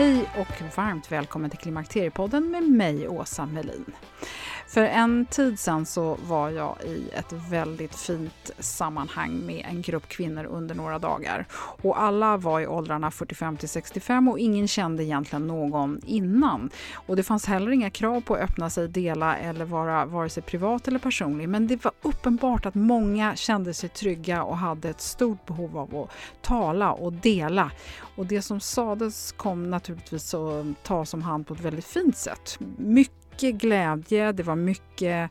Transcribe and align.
Hej 0.00 0.30
och 0.38 0.76
varmt 0.76 1.12
välkommen 1.12 1.50
till 1.50 1.58
Klimakteriepodden 1.58 2.50
med 2.50 2.62
mig, 2.62 3.08
Åsa 3.08 3.46
Melin. 3.46 3.84
För 4.70 4.84
en 4.84 5.26
tid 5.26 5.58
sedan 5.58 5.86
så 5.86 6.18
var 6.28 6.50
jag 6.50 6.76
i 6.84 7.10
ett 7.12 7.32
väldigt 7.32 7.94
fint 7.94 8.50
sammanhang 8.58 9.46
med 9.46 9.66
en 9.68 9.82
grupp 9.82 10.08
kvinnor 10.08 10.44
under 10.44 10.74
några 10.74 10.98
dagar. 10.98 11.46
Och 11.82 12.02
alla 12.02 12.36
var 12.36 12.60
i 12.60 12.66
åldrarna 12.66 13.10
45 13.10 13.56
till 13.56 13.68
65 13.68 14.28
och 14.28 14.38
ingen 14.38 14.68
kände 14.68 15.04
egentligen 15.04 15.46
någon 15.46 16.00
innan. 16.06 16.70
Och 16.94 17.16
det 17.16 17.22
fanns 17.22 17.46
heller 17.46 17.70
inga 17.70 17.90
krav 17.90 18.20
på 18.20 18.34
att 18.34 18.40
öppna 18.40 18.70
sig, 18.70 18.88
dela 18.88 19.36
eller 19.36 19.64
vara 19.64 20.04
vare 20.04 20.28
sig 20.28 20.42
privat 20.42 20.88
eller 20.88 20.98
personlig. 20.98 21.48
Men 21.48 21.66
det 21.66 21.84
var 21.84 21.92
uppenbart 22.02 22.66
att 22.66 22.74
många 22.74 23.36
kände 23.36 23.74
sig 23.74 23.88
trygga 23.88 24.42
och 24.42 24.56
hade 24.56 24.88
ett 24.88 25.00
stort 25.00 25.46
behov 25.46 25.78
av 25.78 25.96
att 25.96 26.10
tala 26.42 26.92
och 26.92 27.12
dela. 27.12 27.70
Och 28.16 28.26
det 28.26 28.42
som 28.42 28.60
sades 28.60 29.32
kom 29.32 29.70
naturligtvis 29.70 30.34
att 30.34 30.84
tas 30.84 31.14
om 31.14 31.22
hand 31.22 31.46
på 31.46 31.54
ett 31.54 31.60
väldigt 31.60 31.86
fint 31.86 32.16
sätt. 32.16 32.58
Mycket 32.76 33.19
mycket 33.42 33.60
glädje, 33.60 34.32
det 34.32 34.42
var 34.42 34.56
mycket 34.56 35.30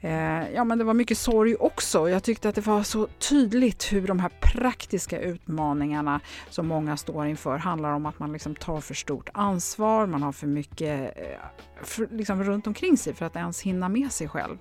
eh, 0.00 0.50
ja, 0.54 0.64
men 0.64 0.78
det 0.78 0.84
var 0.84 0.94
mycket 0.94 1.18
sorg 1.18 1.56
också. 1.56 2.08
Jag 2.08 2.22
tyckte 2.22 2.48
att 2.48 2.54
det 2.54 2.66
var 2.66 2.82
så 2.82 3.06
tydligt 3.06 3.92
hur 3.92 4.06
de 4.06 4.18
här 4.18 4.30
praktiska 4.40 5.20
utmaningarna 5.20 6.20
som 6.50 6.66
många 6.66 6.96
står 6.96 7.26
inför 7.26 7.58
handlar 7.58 7.92
om 7.92 8.06
att 8.06 8.18
man 8.18 8.32
liksom 8.32 8.54
tar 8.54 8.80
för 8.80 8.94
stort 8.94 9.28
ansvar, 9.34 10.06
man 10.06 10.22
har 10.22 10.32
för 10.32 10.46
mycket 10.46 11.16
eh, 11.16 11.40
för, 11.82 12.08
liksom 12.10 12.44
runt 12.44 12.66
omkring 12.66 12.96
sig 12.96 13.14
för 13.14 13.26
att 13.26 13.36
ens 13.36 13.60
hinna 13.60 13.88
med 13.88 14.12
sig 14.12 14.28
själv 14.28 14.58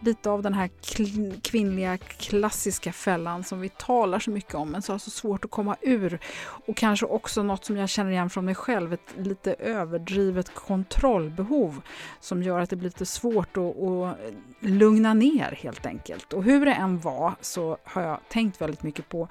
lite 0.00 0.30
av 0.30 0.42
den 0.42 0.54
här 0.54 0.70
kvinnliga 1.42 1.96
klassiska 1.96 2.92
fällan 2.92 3.44
som 3.44 3.60
vi 3.60 3.68
talar 3.68 4.18
så 4.18 4.30
mycket 4.30 4.54
om 4.54 4.70
men 4.70 4.82
så 4.82 4.92
har 4.92 4.98
så 4.98 5.10
svårt 5.10 5.44
att 5.44 5.50
komma 5.50 5.76
ur. 5.80 6.18
Och 6.42 6.76
kanske 6.76 7.06
också 7.06 7.42
något 7.42 7.64
som 7.64 7.76
jag 7.76 7.88
känner 7.88 8.10
igen 8.10 8.30
från 8.30 8.44
mig 8.44 8.54
själv, 8.54 8.92
ett 8.92 9.14
lite 9.16 9.54
överdrivet 9.54 10.54
kontrollbehov 10.54 11.82
som 12.20 12.42
gör 12.42 12.60
att 12.60 12.70
det 12.70 12.76
blir 12.76 12.88
lite 12.88 13.06
svårt 13.06 13.56
att, 13.56 13.82
att 13.82 14.16
lugna 14.60 15.14
ner 15.14 15.58
helt 15.62 15.86
enkelt. 15.86 16.32
Och 16.32 16.44
hur 16.44 16.66
det 16.66 16.72
än 16.72 16.98
var 16.98 17.34
så 17.40 17.76
har 17.84 18.02
jag 18.02 18.20
tänkt 18.28 18.60
väldigt 18.60 18.82
mycket 18.82 19.08
på 19.08 19.28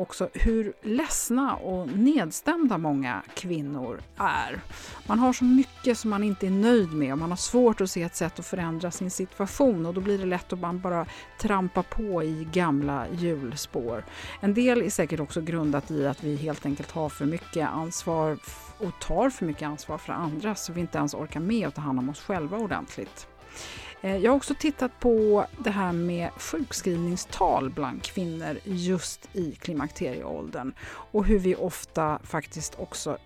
också 0.00 0.28
hur 0.32 0.72
ledsna 0.82 1.56
och 1.56 1.88
nedstämda 1.88 2.78
många 2.78 3.22
kvinnor 3.34 4.02
är. 4.16 4.60
Man 5.06 5.18
har 5.18 5.32
så 5.32 5.44
mycket 5.44 5.98
som 5.98 6.10
man 6.10 6.22
inte 6.22 6.46
är 6.46 6.50
nöjd 6.50 6.92
med 6.92 7.12
och 7.12 7.18
man 7.18 7.30
har 7.30 7.36
svårt 7.36 7.80
att 7.80 7.90
se 7.90 8.02
ett 8.02 8.16
sätt 8.16 8.38
att 8.38 8.46
förändra 8.46 8.90
sin 8.90 9.10
situation 9.10 9.86
och 9.86 9.94
då 9.94 10.00
blir 10.00 10.18
det 10.18 10.26
lätt 10.26 10.52
att 10.52 10.60
man 10.60 10.80
bara 10.80 11.06
trampa 11.40 11.82
på 11.82 12.22
i 12.22 12.48
gamla 12.52 13.06
hjulspår. 13.08 14.04
En 14.40 14.54
del 14.54 14.82
är 14.82 14.90
säkert 14.90 15.20
också 15.20 15.40
grundat 15.40 15.90
i 15.90 16.06
att 16.06 16.24
vi 16.24 16.36
helt 16.36 16.66
enkelt 16.66 16.90
har 16.90 17.08
för 17.08 17.24
mycket 17.24 17.68
ansvar 17.68 18.38
och 18.78 19.00
tar 19.00 19.30
för 19.30 19.46
mycket 19.46 19.68
ansvar 19.68 19.98
för 19.98 20.12
andra 20.12 20.54
så 20.54 20.72
vi 20.72 20.80
inte 20.80 20.98
ens 20.98 21.14
orkar 21.14 21.40
med 21.40 21.68
att 21.68 21.74
ta 21.74 21.80
hand 21.80 21.98
om 21.98 22.08
oss 22.08 22.20
själva 22.20 22.56
ordentligt. 22.56 23.26
Eh, 24.02 24.16
jag 24.16 24.30
har 24.30 24.36
också 24.36 24.54
tittat 24.54 25.00
på 25.00 25.46
det 25.58 25.70
här 25.70 25.92
med 25.92 26.30
sjukskrivningstal 26.36 27.70
bland 27.70 28.02
kvinnor 28.02 28.58
just 28.64 29.28
i 29.32 29.52
klimakterieåldern 29.52 30.72
och 30.88 31.24
hur 31.24 31.38
vi 31.38 31.54
ofta 31.54 32.18
faktiskt 32.24 32.74
också 32.78 33.18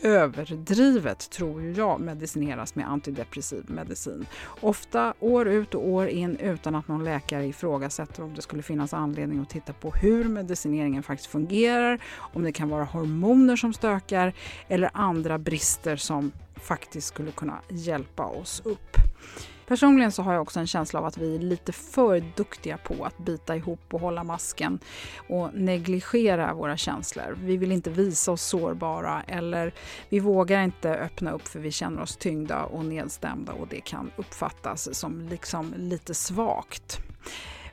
överdrivet, 0.00 1.30
tror 1.30 1.62
jag, 1.62 2.00
medicineras 2.00 2.74
med 2.74 2.90
antidepressiv 2.90 3.64
medicin. 3.68 4.26
Ofta 4.60 5.14
år 5.20 5.48
ut 5.48 5.74
och 5.74 5.88
år 5.88 6.08
in 6.08 6.36
utan 6.36 6.74
att 6.74 6.88
någon 6.88 7.04
läkare 7.04 7.46
ifrågasätter 7.46 8.22
om 8.22 8.34
det 8.34 8.42
skulle 8.42 8.62
finnas 8.62 8.94
anledning 8.94 9.40
att 9.40 9.50
titta 9.50 9.72
på 9.72 9.90
hur 9.90 10.24
medicineringen 10.24 11.02
faktiskt 11.02 11.30
fungerar, 11.30 12.02
om 12.16 12.42
det 12.42 12.52
kan 12.52 12.68
vara 12.68 12.84
hormoner 12.84 13.56
som 13.56 13.72
stökar 13.72 14.32
eller 14.68 14.90
andra 14.94 15.38
brister 15.38 15.96
som 15.96 16.32
faktiskt 16.56 17.06
skulle 17.06 17.30
kunna 17.30 17.60
hjälpa 17.68 18.26
oss 18.26 18.62
upp. 18.64 18.96
Personligen 19.68 20.12
så 20.12 20.22
har 20.22 20.32
jag 20.32 20.42
också 20.42 20.60
en 20.60 20.66
känsla 20.66 21.00
av 21.00 21.06
att 21.06 21.18
vi 21.18 21.34
är 21.34 21.38
lite 21.38 21.72
för 21.72 22.24
duktiga 22.36 22.78
på 22.78 23.04
att 23.04 23.18
bita 23.18 23.56
ihop 23.56 23.80
och 23.94 24.00
hålla 24.00 24.24
masken 24.24 24.78
och 25.28 25.50
negligera 25.54 26.54
våra 26.54 26.76
känslor. 26.76 27.38
Vi 27.42 27.56
vill 27.56 27.72
inte 27.72 27.90
visa 27.90 28.32
oss 28.32 28.42
sårbara 28.42 29.22
eller 29.26 29.74
vi 30.08 30.20
vågar 30.20 30.62
inte 30.62 30.90
öppna 30.90 31.30
upp 31.30 31.48
för 31.48 31.58
vi 31.58 31.70
känner 31.70 32.02
oss 32.02 32.16
tyngda 32.16 32.64
och 32.64 32.84
nedstämda 32.84 33.52
och 33.52 33.68
det 33.68 33.80
kan 33.80 34.10
uppfattas 34.16 34.94
som 34.94 35.28
liksom 35.30 35.74
lite 35.76 36.14
svagt. 36.14 37.00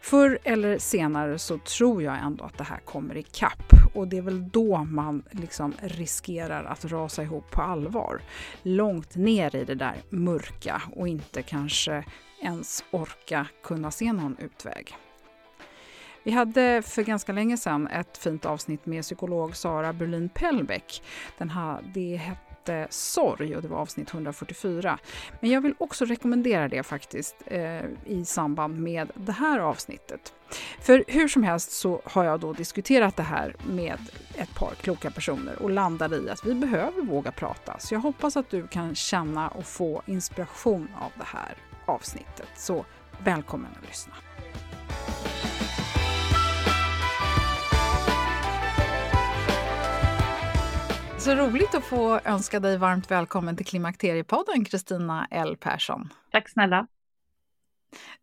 Förr 0.02 0.40
eller 0.44 0.78
senare 0.78 1.40
så 1.40 1.58
tror 1.58 2.04
jag 2.04 2.18
ändå 2.24 2.44
att 2.44 2.58
det 2.58 2.64
här 2.64 2.80
kommer 2.86 3.18
ikapp 3.18 3.75
och 3.96 4.08
det 4.08 4.18
är 4.18 4.22
väl 4.22 4.50
då 4.50 4.84
man 4.84 5.24
liksom 5.32 5.74
riskerar 5.82 6.64
att 6.64 6.86
rasa 6.86 7.24
ihop 7.24 7.52
på 7.52 7.62
allvar. 7.62 8.22
Långt 8.64 9.16
ner 9.16 9.56
i 9.56 9.66
det 9.66 9.76
där 9.76 9.96
mörka 10.10 10.82
och 10.96 11.08
inte 11.08 11.42
kanske 11.42 12.06
ens 12.42 12.84
orka 12.92 13.48
kunna 13.64 13.92
se 13.92 14.14
någon 14.14 14.38
utväg. 14.40 14.96
Vi 16.24 16.32
hade 16.32 16.82
för 16.82 17.04
ganska 17.04 17.32
länge 17.32 17.58
sedan 17.58 17.88
ett 17.88 18.18
fint 18.18 18.46
avsnitt 18.46 18.86
med 18.86 19.04
psykolog 19.04 19.56
Sara 19.56 19.94
Berlin 19.94 20.30
Pellbeck. 20.30 21.04
Den 21.38 21.50
här, 21.50 21.92
det 21.94 22.22
hette 22.70 22.94
Sorg 22.94 23.56
och 23.56 23.62
det 23.62 23.68
var 23.68 23.78
avsnitt 23.78 24.14
144. 24.14 25.00
Men 25.40 25.50
jag 25.50 25.62
vill 25.62 25.76
också 25.78 26.06
rekommendera 26.06 26.68
det 26.68 26.84
faktiskt 26.84 27.36
eh, 27.46 27.86
i 28.06 28.26
samband 28.26 28.80
med 28.80 29.12
det 29.14 29.32
här 29.32 29.60
avsnittet. 29.60 30.34
För 30.82 31.04
hur 31.08 31.28
som 31.28 31.44
helst 31.44 31.72
så 31.72 32.02
har 32.04 32.24
jag 32.24 32.40
då 32.40 32.54
diskuterat 32.54 33.16
det 33.16 33.24
här 33.24 33.56
med 33.68 34.00
ett 34.36 34.56
par 34.56 34.76
kloka 34.82 35.12
personer 35.12 35.62
och 35.62 35.70
landade 35.70 36.18
i 36.18 36.30
att 36.30 36.46
vi 36.46 36.54
behöver 36.54 37.02
våga 37.02 37.32
prata. 37.32 37.80
Så 37.80 37.94
jag 37.94 38.00
hoppas 38.00 38.38
att 38.38 38.50
du 38.50 38.68
kan 38.68 38.96
känna 38.96 39.50
och 39.50 39.66
få 39.66 40.02
inspiration 40.06 40.90
av 41.02 41.12
det 41.16 41.26
här 41.26 41.58
avsnittet. 41.86 42.50
Så 42.56 42.86
välkommen 43.24 43.72
att 43.82 43.88
lyssna. 43.88 44.14
Så 51.26 51.36
roligt 51.36 51.76
att 51.76 51.84
få 51.84 52.20
önska 52.20 52.60
dig 52.60 52.78
varmt 52.78 53.12
välkommen 53.12 53.58
till 53.58 53.66
Klimakteriepodden, 53.66 54.66
Kristina 54.66 55.28
L 55.32 55.58
Persson. 55.60 56.10
Tack 56.32 56.50
snälla. 56.50 56.88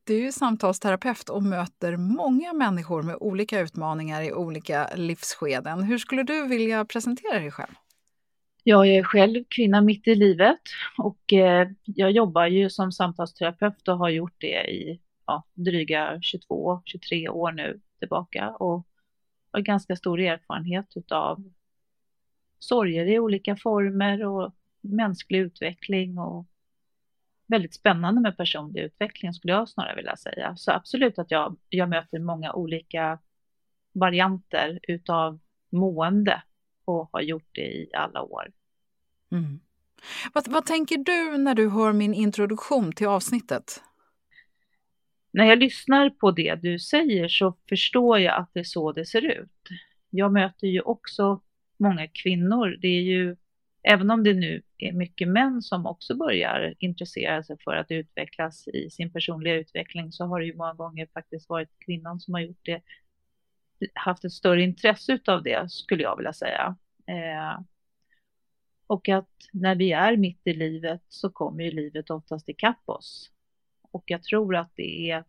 Du 0.04 0.26
är 0.26 0.30
samtalsterapeut 0.30 1.28
och 1.28 1.42
möter 1.42 1.96
många 1.96 2.52
människor 2.52 3.02
med 3.02 3.16
olika 3.20 3.60
utmaningar 3.60 4.22
i 4.22 4.32
olika 4.32 4.88
livsskeden. 4.94 5.82
Hur 5.82 5.98
skulle 5.98 6.22
du 6.22 6.48
vilja 6.48 6.84
presentera 6.84 7.38
dig 7.38 7.50
själv? 7.50 7.72
Jag 8.64 8.88
är 8.88 9.02
själv 9.02 9.44
kvinna 9.48 9.80
mitt 9.80 10.08
i 10.08 10.14
livet 10.14 10.60
och 10.98 11.32
eh, 11.32 11.68
jag 11.84 12.10
jobbar 12.10 12.46
ju 12.46 12.70
som 12.70 12.92
samtalsterapeut 12.92 13.88
och 13.88 13.98
har 13.98 14.08
gjort 14.08 14.36
det 14.38 14.70
i 14.70 15.00
ja, 15.26 15.44
dryga 15.54 16.20
22-23 16.48 17.28
år 17.28 17.52
nu 17.52 17.80
tillbaka. 17.98 18.50
Och 18.50 18.86
har 19.52 19.60
ganska 19.60 19.96
stor 19.96 20.20
erfarenhet 20.20 20.86
utav 20.96 21.44
sorger 22.62 23.06
i 23.06 23.18
olika 23.18 23.56
former 23.56 24.24
och 24.24 24.54
mänsklig 24.80 25.38
utveckling 25.38 26.18
och 26.18 26.46
väldigt 27.46 27.74
spännande 27.74 28.20
med 28.20 28.36
personlig 28.36 28.80
utveckling 28.80 29.32
skulle 29.32 29.52
jag 29.52 29.68
snarare 29.68 29.96
vilja 29.96 30.16
säga. 30.16 30.56
Så 30.56 30.72
absolut 30.72 31.18
att 31.18 31.30
jag, 31.30 31.56
jag 31.68 31.88
möter 31.88 32.18
många 32.18 32.52
olika 32.52 33.18
varianter 33.92 34.80
utav 34.82 35.40
mående 35.70 36.42
och 36.84 37.10
har 37.12 37.20
gjort 37.20 37.48
det 37.52 37.66
i 37.66 37.90
alla 37.94 38.22
år. 38.22 38.52
Mm. 39.32 39.60
Vad, 40.34 40.48
vad 40.48 40.66
tänker 40.66 40.96
du 40.96 41.38
när 41.38 41.54
du 41.54 41.68
hör 41.68 41.92
min 41.92 42.14
introduktion 42.14 42.92
till 42.92 43.06
avsnittet? 43.06 43.82
När 45.32 45.44
jag 45.44 45.58
lyssnar 45.58 46.10
på 46.10 46.30
det 46.30 46.54
du 46.54 46.78
säger 46.78 47.28
så 47.28 47.56
förstår 47.68 48.18
jag 48.18 48.40
att 48.40 48.50
det 48.54 48.60
är 48.60 48.64
så 48.64 48.92
det 48.92 49.06
ser 49.06 49.24
ut. 49.24 49.68
Jag 50.10 50.32
möter 50.32 50.66
ju 50.66 50.80
också 50.80 51.40
många 51.82 52.08
kvinnor. 52.08 52.76
Det 52.80 52.88
är 52.88 53.02
ju, 53.02 53.36
även 53.82 54.10
om 54.10 54.24
det 54.24 54.34
nu 54.34 54.62
är 54.78 54.92
mycket 54.92 55.28
män 55.28 55.62
som 55.62 55.86
också 55.86 56.14
börjar 56.14 56.74
intressera 56.78 57.42
sig 57.42 57.56
för 57.64 57.76
att 57.76 57.90
utvecklas 57.90 58.68
i 58.68 58.90
sin 58.90 59.12
personliga 59.12 59.54
utveckling, 59.54 60.12
så 60.12 60.24
har 60.24 60.40
det 60.40 60.46
ju 60.46 60.56
många 60.56 60.74
gånger 60.74 61.06
faktiskt 61.14 61.48
varit 61.48 61.78
kvinnan 61.78 62.20
som 62.20 62.34
har 62.34 62.40
gjort 62.40 62.60
det, 62.62 62.82
haft 63.94 64.24
ett 64.24 64.32
större 64.32 64.62
intresse 64.62 65.18
av 65.26 65.42
det, 65.42 65.70
skulle 65.70 66.02
jag 66.02 66.16
vilja 66.16 66.32
säga. 66.32 66.76
Eh, 67.06 67.60
och 68.86 69.08
att 69.08 69.30
när 69.52 69.74
vi 69.74 69.92
är 69.92 70.16
mitt 70.16 70.40
i 70.44 70.52
livet 70.52 71.02
så 71.08 71.30
kommer 71.30 71.64
ju 71.64 71.70
livet 71.70 72.10
oftast 72.10 72.48
ikapp 72.48 72.82
oss. 72.88 73.30
Och 73.90 74.04
jag 74.06 74.22
tror 74.22 74.56
att 74.56 74.72
det 74.74 75.10
är 75.10 75.24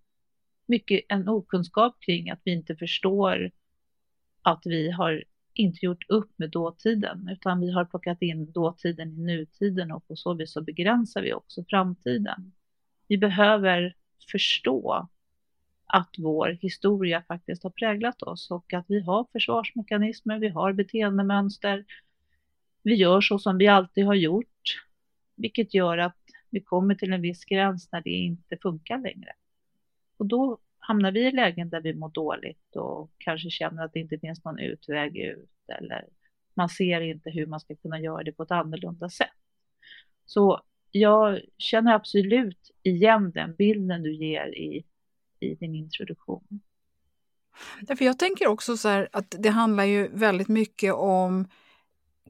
mycket 0.66 1.02
en 1.10 1.30
okunskap 1.30 1.96
kring 2.00 2.30
att 2.30 2.42
vi 2.44 2.52
inte 2.52 2.76
förstår 2.76 3.52
att 4.42 4.62
vi 4.66 4.92
har 4.92 5.24
inte 5.54 5.86
gjort 5.86 6.10
upp 6.10 6.32
med 6.36 6.50
dåtiden, 6.50 7.30
utan 7.32 7.60
vi 7.60 7.72
har 7.72 7.86
plockat 7.86 8.22
in 8.22 8.52
dåtiden 8.52 9.12
i 9.12 9.22
nutiden 9.22 9.92
och 9.92 10.08
på 10.08 10.16
så 10.16 10.34
vis 10.34 10.52
så 10.52 10.62
begränsar 10.62 11.22
vi 11.22 11.34
också 11.34 11.64
framtiden. 11.70 12.54
Vi 13.08 13.18
behöver 13.18 13.96
förstå 14.32 15.08
att 15.86 16.16
vår 16.18 16.58
historia 16.62 17.24
faktiskt 17.28 17.64
har 17.64 17.70
präglat 17.70 18.24
oss 18.24 18.52
och 18.52 18.74
att 18.74 18.86
vi 18.88 19.02
har 19.02 19.28
försvarsmekanismer, 19.32 20.40
vi 20.40 20.50
har 20.50 20.74
beteendemönster. 20.74 21.86
Vi 22.84 22.96
gör 22.96 23.22
så 23.22 23.40
som 23.40 23.58
vi 23.58 23.68
alltid 23.68 24.06
har 24.06 24.16
gjort, 24.16 24.86
vilket 25.36 25.74
gör 25.74 25.98
att 25.98 26.18
vi 26.50 26.62
kommer 26.62 26.96
till 26.96 27.14
en 27.14 27.22
viss 27.22 27.46
gräns 27.46 27.92
när 27.92 28.02
det 28.02 28.10
inte 28.10 28.58
funkar 28.58 28.98
längre. 28.98 29.34
Och 30.18 30.26
då 30.26 30.60
hamnar 30.84 31.12
vi 31.12 31.28
i 31.28 31.32
lägen 31.32 31.70
där 31.70 31.82
vi 31.82 31.94
mår 31.94 32.10
dåligt 32.10 32.76
och 32.76 33.12
kanske 33.18 33.50
känner 33.50 33.86
att 33.86 33.94
det 33.94 34.00
inte 34.00 34.20
finns 34.20 34.44
någon 34.44 34.60
utväg 34.60 35.18
ut 35.18 35.50
eller 35.80 36.06
man 36.54 36.70
ser 36.70 37.02
inte 37.02 37.30
hur 37.30 37.46
man 37.46 37.60
ska 37.60 37.76
kunna 37.76 38.00
göra 38.00 38.24
det 38.24 38.32
på 38.32 38.44
ett 38.44 38.52
annorlunda 38.52 39.10
sätt. 39.10 39.30
Så 40.26 40.62
jag 40.92 41.42
känner 41.58 41.94
absolut 41.94 42.72
igen 42.84 43.32
den 43.32 43.56
bilden 43.56 44.04
du 44.04 44.16
ger 44.16 44.48
i, 44.58 44.86
i 45.40 45.56
din 45.56 45.76
introduktion. 45.76 46.62
Därför 47.82 48.06
jag 48.06 48.20
tänker 48.20 48.48
också 48.48 48.78
så 48.78 48.90
här 48.90 49.10
att 49.12 49.36
det 49.40 49.50
handlar 49.50 49.84
ju 49.84 50.08
väldigt 50.08 50.48
mycket 50.48 50.94
om 50.94 51.48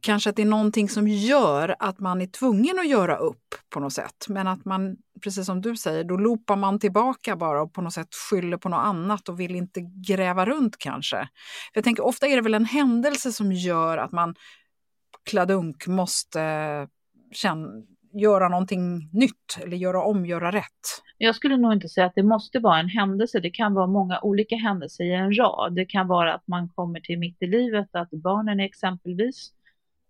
kanske 0.04 0.30
att 0.30 0.36
det 0.36 0.42
är 0.42 0.46
någonting 0.46 0.90
som 0.90 1.08
gör 1.08 1.76
att 1.80 2.00
man 2.00 2.22
är 2.22 2.28
tvungen 2.28 2.80
att 2.80 2.90
göra 2.90 3.18
upp 3.18 3.56
på 3.70 3.80
något 3.80 3.94
sätt. 3.94 4.26
Men 4.30 4.48
att 4.48 4.66
man, 4.66 4.96
precis 5.24 5.46
som 5.46 5.62
du 5.62 5.76
säger, 5.76 6.04
då 6.04 6.18
loopar 6.18 6.56
man 6.56 6.80
tillbaka 6.80 7.36
bara 7.36 7.62
och 7.62 7.74
på 7.74 7.82
något 7.82 7.94
sätt 7.94 8.08
skyller 8.30 8.58
på 8.58 8.70
något 8.70 8.86
annat 8.86 9.30
och 9.30 9.40
vill 9.40 9.56
inte 9.56 9.82
gräva 10.08 10.46
runt 10.46 10.78
kanske. 10.78 11.18
För 11.74 11.78
jag 11.78 11.84
tänker 11.84 12.06
ofta 12.06 12.28
är 12.28 12.36
det 12.36 12.42
väl 12.42 12.54
en 12.54 12.66
händelse 12.66 13.32
som 13.32 13.52
gör 13.52 13.98
att 13.98 14.12
man 14.12 14.36
kladunk 15.30 15.88
måste 15.88 16.40
känna, 17.32 17.68
göra 18.14 18.50
någonting 18.50 19.10
nytt 19.14 19.58
eller 19.62 19.78
göra 19.78 20.04
om, 20.04 20.26
göra 20.26 20.52
rätt. 20.52 21.04
Jag 21.18 21.36
skulle 21.36 21.58
nog 21.58 21.74
inte 21.74 21.90
säga 21.90 22.06
att 22.06 22.16
det 22.16 22.24
måste 22.24 22.60
vara 22.60 22.80
en 22.80 22.90
händelse. 22.90 23.40
Det 23.40 23.50
kan 23.50 23.74
vara 23.74 23.88
många 23.88 24.20
olika 24.22 24.56
händelser 24.56 25.04
i 25.04 25.14
en 25.14 25.34
rad. 25.34 25.76
Det 25.76 25.86
kan 25.86 26.08
vara 26.08 26.34
att 26.34 26.48
man 26.48 26.70
kommer 26.70 27.00
till 27.00 27.20
mitt 27.20 27.42
i 27.42 27.48
livet, 27.48 27.88
att 27.92 28.10
barnen 28.12 28.60
exempelvis 28.60 29.52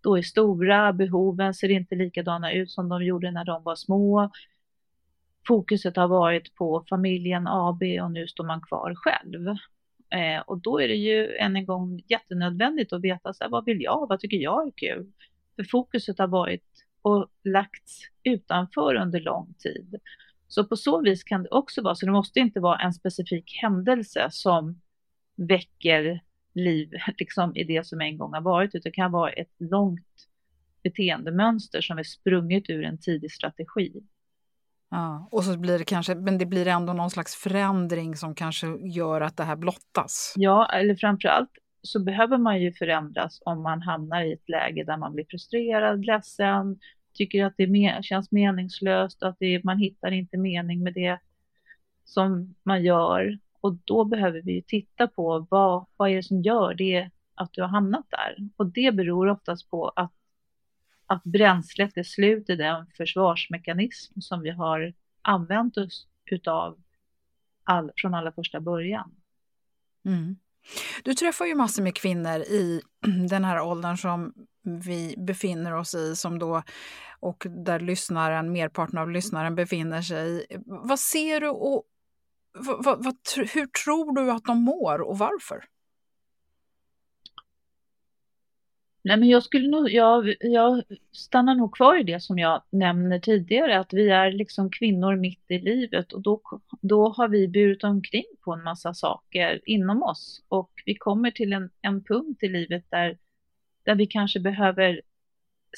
då 0.03 0.17
är 0.17 0.21
stora, 0.21 0.93
behoven 0.93 1.53
ser 1.53 1.69
inte 1.69 1.95
likadana 1.95 2.51
ut 2.51 2.71
som 2.71 2.89
de 2.89 3.03
gjorde 3.03 3.31
när 3.31 3.45
de 3.45 3.63
var 3.63 3.75
små. 3.75 4.31
Fokuset 5.47 5.95
har 5.95 6.07
varit 6.07 6.55
på 6.55 6.85
familjen 6.89 7.47
AB 7.47 7.83
och 8.01 8.11
nu 8.11 8.27
står 8.27 8.43
man 8.43 8.61
kvar 8.61 8.95
själv. 8.95 9.47
Eh, 10.09 10.41
och 10.45 10.61
då 10.61 10.81
är 10.81 10.87
det 10.87 10.95
ju 10.95 11.35
än 11.35 11.55
en 11.55 11.65
gång 11.65 12.03
jättenödvändigt 12.07 12.93
att 12.93 13.01
veta 13.01 13.33
så 13.33 13.43
här, 13.43 13.51
vad 13.51 13.65
vill 13.65 13.81
jag, 13.81 14.07
vad 14.09 14.19
tycker 14.19 14.37
jag 14.37 14.67
är 14.67 14.71
kul? 14.71 15.11
För 15.55 15.63
fokuset 15.63 16.19
har 16.19 16.27
varit 16.27 16.65
och 17.01 17.29
lagts 17.43 18.01
utanför 18.23 18.95
under 18.95 19.19
lång 19.19 19.53
tid. 19.53 19.95
Så 20.47 20.65
på 20.65 20.75
så 20.75 21.01
vis 21.01 21.23
kan 21.23 21.43
det 21.43 21.49
också 21.49 21.81
vara, 21.81 21.95
så 21.95 22.05
det 22.05 22.11
måste 22.11 22.39
inte 22.39 22.59
vara 22.59 22.79
en 22.79 22.93
specifik 22.93 23.59
händelse 23.61 24.27
som 24.31 24.81
väcker 25.35 26.21
liv 26.53 26.89
liksom, 27.17 27.55
i 27.55 27.63
det 27.63 27.87
som 27.87 28.01
en 28.01 28.17
gång 28.17 28.33
har 28.33 28.41
varit, 28.41 28.75
utan 28.75 28.81
det 28.83 28.91
kan 28.91 29.11
vara 29.11 29.31
ett 29.31 29.55
långt 29.57 30.27
beteendemönster 30.83 31.81
som 31.81 31.97
är 31.97 32.03
sprunget 32.03 32.69
ur 32.69 32.83
en 32.83 32.97
tidig 32.97 33.31
strategi. 33.31 34.03
Ja, 34.89 35.27
och 35.31 35.43
så 35.43 35.57
blir 35.57 35.79
det 35.79 35.85
kanske, 35.85 36.15
men 36.15 36.37
det 36.37 36.45
blir 36.45 36.67
ändå 36.67 36.93
någon 36.93 37.09
slags 37.09 37.35
förändring 37.35 38.15
som 38.15 38.35
kanske 38.35 38.67
gör 38.67 39.21
att 39.21 39.37
det 39.37 39.43
här 39.43 39.55
blottas. 39.55 40.33
Ja, 40.35 40.69
eller 40.73 40.95
framförallt 40.95 41.51
så 41.81 41.99
behöver 41.99 42.37
man 42.37 42.61
ju 42.61 42.73
förändras 42.73 43.39
om 43.45 43.63
man 43.63 43.81
hamnar 43.81 44.21
i 44.23 44.33
ett 44.33 44.49
läge 44.49 44.83
där 44.83 44.97
man 44.97 45.13
blir 45.13 45.25
frustrerad, 45.29 46.05
ledsen, 46.05 46.79
tycker 47.13 47.45
att 47.45 47.53
det 47.57 47.67
me 47.67 48.03
känns 48.03 48.31
meningslöst, 48.31 49.23
att 49.23 49.35
det, 49.39 49.63
man 49.63 49.77
hittar 49.77 50.11
inte 50.11 50.37
mening 50.37 50.83
med 50.83 50.93
det 50.93 51.19
som 52.03 52.55
man 52.63 52.83
gör. 52.83 53.37
Och 53.63 53.77
då 53.83 54.05
behöver 54.05 54.41
vi 54.41 54.63
titta 54.67 55.07
på 55.07 55.47
vad, 55.49 55.85
vad 55.97 56.09
är 56.09 56.15
det 56.15 56.23
som 56.23 56.41
gör 56.41 56.73
det 56.73 57.09
att 57.35 57.53
du 57.53 57.61
har 57.61 57.69
hamnat 57.69 58.05
där? 58.09 58.49
Och 58.55 58.65
det 58.65 58.95
beror 58.95 59.27
oftast 59.27 59.69
på 59.69 59.89
att, 59.89 60.13
att 61.05 61.23
bränslet 61.23 61.97
är 61.97 62.03
slut 62.03 62.49
i 62.49 62.55
den 62.55 62.85
försvarsmekanism 62.97 64.21
som 64.21 64.41
vi 64.41 64.49
har 64.49 64.93
använt 65.21 65.77
oss 65.77 66.07
utav 66.25 66.77
all, 67.63 67.91
från 67.95 68.13
allra 68.13 68.31
första 68.31 68.59
början. 68.59 69.11
Mm. 70.05 70.35
Du 71.03 71.13
träffar 71.13 71.45
ju 71.45 71.55
massor 71.55 71.83
med 71.83 71.95
kvinnor 71.95 72.39
i 72.39 72.81
den 73.29 73.45
här 73.45 73.61
åldern 73.61 73.97
som 73.97 74.33
vi 74.63 75.15
befinner 75.17 75.73
oss 75.73 75.95
i 75.95 76.15
som 76.15 76.39
då, 76.39 76.63
och 77.19 77.47
där 77.49 77.79
lyssnaren, 77.79 78.51
merparten 78.51 78.97
av 78.99 79.11
lyssnaren 79.11 79.55
befinner 79.55 80.01
sig. 80.01 80.45
Vad 80.65 80.99
ser 80.99 81.41
du 81.41 81.49
och 81.49 81.83
vad, 82.53 82.85
vad, 82.85 83.03
vad, 83.03 83.15
hur 83.53 83.65
tror 83.65 84.15
du 84.15 84.31
att 84.31 84.45
de 84.45 84.63
mår 84.63 85.01
och 85.01 85.17
varför? 85.17 85.65
Nej, 89.05 89.17
men 89.17 89.29
jag, 89.29 89.43
skulle 89.43 89.67
nog, 89.67 89.89
jag, 89.89 90.35
jag 90.39 90.83
stannar 91.11 91.55
nog 91.55 91.75
kvar 91.75 91.99
i 91.99 92.03
det 92.03 92.19
som 92.19 92.39
jag 92.39 92.61
nämnde 92.69 93.19
tidigare, 93.19 93.79
att 93.79 93.93
vi 93.93 94.09
är 94.09 94.31
liksom 94.31 94.69
kvinnor 94.69 95.15
mitt 95.15 95.51
i 95.51 95.59
livet 95.59 96.13
och 96.13 96.21
då, 96.21 96.41
då 96.81 97.09
har 97.09 97.27
vi 97.27 97.47
burit 97.47 97.83
omkring 97.83 98.23
på 98.41 98.53
en 98.53 98.63
massa 98.63 98.93
saker 98.93 99.61
inom 99.65 100.03
oss 100.03 100.43
och 100.47 100.71
vi 100.85 100.95
kommer 100.95 101.31
till 101.31 101.53
en, 101.53 101.69
en 101.81 102.03
punkt 102.03 102.43
i 102.43 102.49
livet 102.49 102.85
där, 102.89 103.17
där 103.83 103.95
vi 103.95 104.07
kanske 104.07 104.39
behöver 104.39 105.01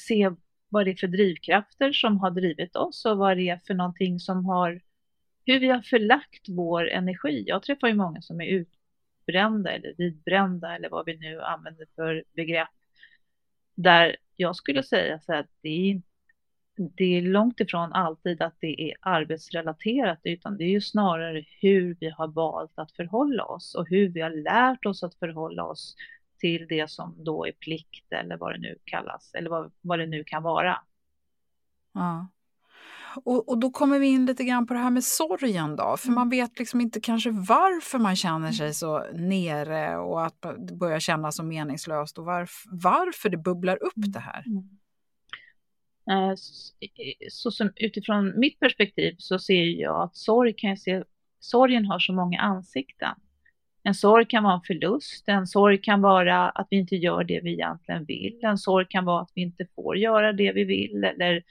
se 0.00 0.30
vad 0.68 0.84
det 0.84 0.90
är 0.90 0.96
för 0.96 1.08
drivkrafter 1.08 1.92
som 1.92 2.18
har 2.18 2.30
drivit 2.30 2.76
oss 2.76 3.04
och 3.04 3.18
vad 3.18 3.36
det 3.36 3.48
är 3.48 3.60
för 3.66 3.74
någonting 3.74 4.20
som 4.20 4.44
har 4.44 4.80
hur 5.46 5.60
vi 5.60 5.68
har 5.68 5.80
förlagt 5.80 6.48
vår 6.48 6.88
energi. 6.88 7.44
Jag 7.46 7.62
träffar 7.62 7.88
ju 7.88 7.94
många 7.94 8.22
som 8.22 8.40
är 8.40 8.46
utbrända 8.46 9.72
eller 9.72 9.94
vidbrända 9.98 10.76
eller 10.76 10.88
vad 10.88 11.06
vi 11.06 11.16
nu 11.18 11.40
använder 11.42 11.86
för 11.96 12.24
begrepp. 12.32 12.68
Där 13.74 14.16
jag 14.36 14.56
skulle 14.56 14.82
säga 14.82 15.20
så 15.20 15.34
att 15.34 15.50
det 15.60 15.90
är, 15.90 16.02
det 16.76 17.04
är 17.04 17.22
långt 17.22 17.60
ifrån 17.60 17.92
alltid 17.92 18.42
att 18.42 18.54
det 18.60 18.90
är 18.90 18.94
arbetsrelaterat, 19.00 20.20
utan 20.22 20.56
det 20.56 20.64
är 20.64 20.70
ju 20.70 20.80
snarare 20.80 21.44
hur 21.60 21.96
vi 22.00 22.10
har 22.10 22.28
valt 22.28 22.78
att 22.78 22.92
förhålla 22.92 23.44
oss 23.44 23.74
och 23.74 23.88
hur 23.88 24.08
vi 24.08 24.20
har 24.20 24.30
lärt 24.30 24.86
oss 24.86 25.02
att 25.02 25.14
förhålla 25.14 25.64
oss 25.64 25.96
till 26.38 26.66
det 26.68 26.90
som 26.90 27.24
då 27.24 27.46
är 27.46 27.52
plikt 27.52 28.12
eller 28.12 28.36
vad 28.36 28.54
det 28.54 28.58
nu 28.58 28.78
kallas 28.84 29.34
eller 29.34 29.50
vad, 29.50 29.72
vad 29.80 29.98
det 29.98 30.06
nu 30.06 30.24
kan 30.24 30.42
vara. 30.42 30.78
Ja. 31.92 32.28
Och, 33.24 33.48
och, 33.48 33.58
då 33.58 33.70
kommer 33.70 33.98
vi 33.98 34.06
in 34.06 34.26
lite 34.26 34.44
grann 34.44 34.66
på 34.66 34.74
det 34.74 34.80
här 34.80 34.90
med 34.90 35.04
sorgen 35.04 35.76
då, 35.76 35.96
för 35.96 36.08
mm. 36.08 36.14
man 36.14 36.30
vet 36.30 36.58
liksom 36.58 36.80
inte 36.80 37.00
kanske 37.00 37.30
varför 37.30 37.98
man 37.98 38.16
känner 38.16 38.52
sig 38.52 38.74
så 38.74 39.04
nere 39.12 39.96
och 39.96 40.26
att 40.26 40.42
det 40.58 40.74
börjar 40.74 41.00
kännas 41.00 41.36
så 41.36 41.42
meningslöst 41.42 42.18
och 42.18 42.24
varf, 42.24 42.64
varför 42.70 43.28
det 43.28 43.36
bubblar 43.36 43.82
upp 43.82 43.92
det 43.96 44.18
här. 44.20 44.44
Mm. 44.46 44.68
Eh, 46.10 46.34
så 47.30 47.50
som, 47.50 47.72
utifrån 47.76 48.40
mitt 48.40 48.60
perspektiv 48.60 49.14
så 49.18 49.38
ser 49.38 49.64
jag 49.64 50.02
att 50.02 50.16
sorg 50.16 50.52
kan 50.56 50.70
jag 50.70 50.78
se, 50.78 51.02
sorgen 51.40 51.86
har 51.86 51.98
så 51.98 52.12
många 52.12 52.40
ansikten. 52.40 53.14
En 53.82 53.94
sorg 53.94 54.26
kan 54.26 54.44
vara 54.44 54.54
en 54.54 54.60
förlust, 54.66 55.28
en 55.28 55.46
sorg 55.46 55.80
kan 55.80 56.02
vara 56.02 56.48
att 56.48 56.66
vi 56.70 56.76
inte 56.76 56.96
gör 56.96 57.24
det 57.24 57.40
vi 57.42 57.52
egentligen 57.52 58.04
vill, 58.04 58.38
en 58.42 58.58
sorg 58.58 58.86
kan 58.88 59.04
vara 59.04 59.22
att 59.22 59.30
vi 59.34 59.42
inte 59.42 59.66
får 59.74 59.96
göra 59.96 60.32
det 60.32 60.52
vi 60.52 60.64
vill 60.64 61.04
eller 61.04 61.42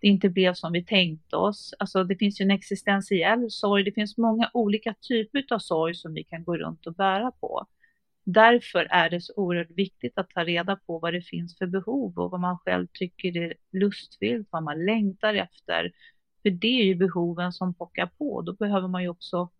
det 0.00 0.08
inte 0.08 0.28
blev 0.28 0.54
som 0.54 0.72
vi 0.72 0.84
tänkte 0.84 1.36
oss. 1.36 1.74
Alltså 1.78 2.04
det 2.04 2.16
finns 2.16 2.40
ju 2.40 2.42
en 2.42 2.50
existentiell 2.50 3.50
sorg, 3.50 3.84
det 3.84 3.92
finns 3.92 4.18
många 4.18 4.50
olika 4.54 4.94
typer 4.94 5.46
av 5.50 5.58
sorg 5.58 5.94
som 5.94 6.14
vi 6.14 6.24
kan 6.24 6.44
gå 6.44 6.56
runt 6.56 6.86
och 6.86 6.94
bära 6.94 7.30
på. 7.30 7.66
Därför 8.24 8.86
är 8.90 9.10
det 9.10 9.20
så 9.20 9.32
oerhört 9.36 9.70
viktigt 9.70 10.18
att 10.18 10.30
ta 10.30 10.44
reda 10.44 10.76
på 10.76 10.98
vad 10.98 11.14
det 11.14 11.22
finns 11.22 11.58
för 11.58 11.66
behov 11.66 12.18
och 12.18 12.30
vad 12.30 12.40
man 12.40 12.58
själv 12.58 12.86
tycker 12.92 13.36
är 13.36 13.54
lustfyllt, 13.72 14.48
vad 14.50 14.62
man 14.62 14.84
längtar 14.84 15.34
efter. 15.34 15.92
För 16.42 16.50
det 16.50 16.80
är 16.80 16.84
ju 16.84 16.94
behoven 16.94 17.52
som 17.52 17.74
pockar 17.74 18.06
på. 18.06 18.42
Då 18.42 18.52
behöver 18.52 18.88
man 18.88 19.02
ju 19.02 19.08
också 19.08 19.50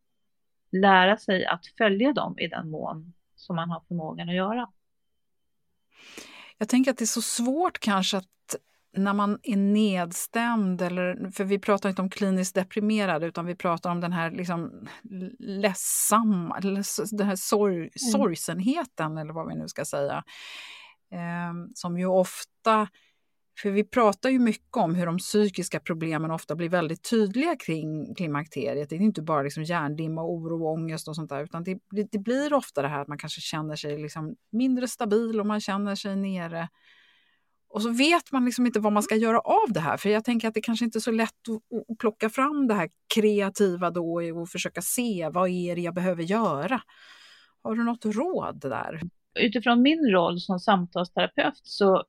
lära 0.72 1.16
sig 1.16 1.46
att 1.46 1.66
följa 1.78 2.12
dem 2.12 2.38
i 2.38 2.48
den 2.48 2.70
mån 2.70 3.12
som 3.34 3.56
man 3.56 3.70
har 3.70 3.82
förmågan 3.88 4.28
att 4.28 4.34
göra. 4.34 4.70
Jag 6.58 6.68
tänker 6.68 6.90
att 6.90 6.98
det 6.98 7.04
är 7.04 7.06
så 7.06 7.22
svårt 7.22 7.78
kanske 7.78 8.16
att 8.16 8.56
när 8.92 9.14
man 9.14 9.38
är 9.42 9.56
nedstämd, 9.56 10.82
eller, 10.82 11.30
för 11.30 11.44
vi 11.44 11.58
pratar 11.58 11.88
inte 11.88 12.02
om 12.02 12.10
kliniskt 12.10 12.54
deprimerad 12.54 13.24
utan 13.24 13.46
vi 13.46 13.54
pratar 13.54 13.90
om 13.90 14.00
den 14.00 14.12
här 14.12 14.30
liksom 14.30 14.88
ledsamma, 15.38 16.60
den 16.60 17.26
här 17.26 17.36
sorg, 17.36 17.76
mm. 17.76 17.90
sorgsenheten 18.12 19.18
eller 19.18 19.32
vad 19.32 19.48
vi 19.48 19.54
nu 19.54 19.68
ska 19.68 19.84
säga. 19.84 20.24
Eh, 21.12 21.52
som 21.74 21.98
ju 21.98 22.06
ofta, 22.06 22.88
för 23.62 23.70
vi 23.70 23.84
pratar 23.84 24.30
ju 24.30 24.38
mycket 24.38 24.76
om 24.76 24.94
hur 24.94 25.06
de 25.06 25.18
psykiska 25.18 25.80
problemen 25.80 26.30
ofta 26.30 26.56
blir 26.56 26.68
väldigt 26.68 27.10
tydliga 27.10 27.56
kring 27.56 28.14
klimakteriet. 28.14 28.90
Det 28.90 28.96
är 28.96 29.00
inte 29.00 29.22
bara 29.22 29.42
liksom 29.42 29.62
hjärndimma, 29.62 30.22
oro 30.22 30.64
och 30.64 30.72
ångest 30.72 31.08
och 31.08 31.16
sånt 31.16 31.30
där 31.30 31.44
utan 31.44 31.64
det, 31.64 31.78
det 32.12 32.18
blir 32.18 32.54
ofta 32.54 32.82
det 32.82 32.88
här 32.88 33.00
att 33.00 33.08
man 33.08 33.18
kanske 33.18 33.40
känner 33.40 33.76
sig 33.76 33.98
liksom 33.98 34.36
mindre 34.52 34.88
stabil 34.88 35.40
och 35.40 35.46
man 35.46 35.60
känner 35.60 35.94
sig 35.94 36.16
nere 36.16 36.68
och 37.70 37.82
så 37.82 37.90
vet 37.90 38.32
man 38.32 38.44
liksom 38.44 38.66
inte 38.66 38.80
vad 38.80 38.92
man 38.92 39.02
ska 39.02 39.16
göra 39.16 39.38
av 39.38 39.72
det 39.72 39.80
här. 39.80 39.96
För 39.96 40.08
jag 40.08 40.24
tänker 40.24 40.48
att 40.48 40.54
det 40.54 40.60
kanske 40.60 40.84
inte 40.84 40.98
är 40.98 41.00
så 41.00 41.10
lätt 41.10 41.48
att, 41.48 41.90
att 41.90 41.98
plocka 41.98 42.30
fram 42.30 42.66
det 42.66 42.74
här 42.74 42.90
kreativa 43.14 43.90
då 43.90 44.22
och 44.40 44.48
försöka 44.48 44.82
se 44.82 45.28
vad 45.32 45.48
är 45.48 45.76
det 45.76 45.80
jag 45.80 45.94
behöver 45.94 46.22
göra. 46.22 46.82
Har 47.62 47.74
du 47.74 47.84
något 47.84 48.04
råd 48.04 48.60
där? 48.60 49.00
Utifrån 49.40 49.82
min 49.82 50.10
roll 50.10 50.40
som 50.40 50.58
samtalsterapeut 50.58 51.60
så 51.62 52.04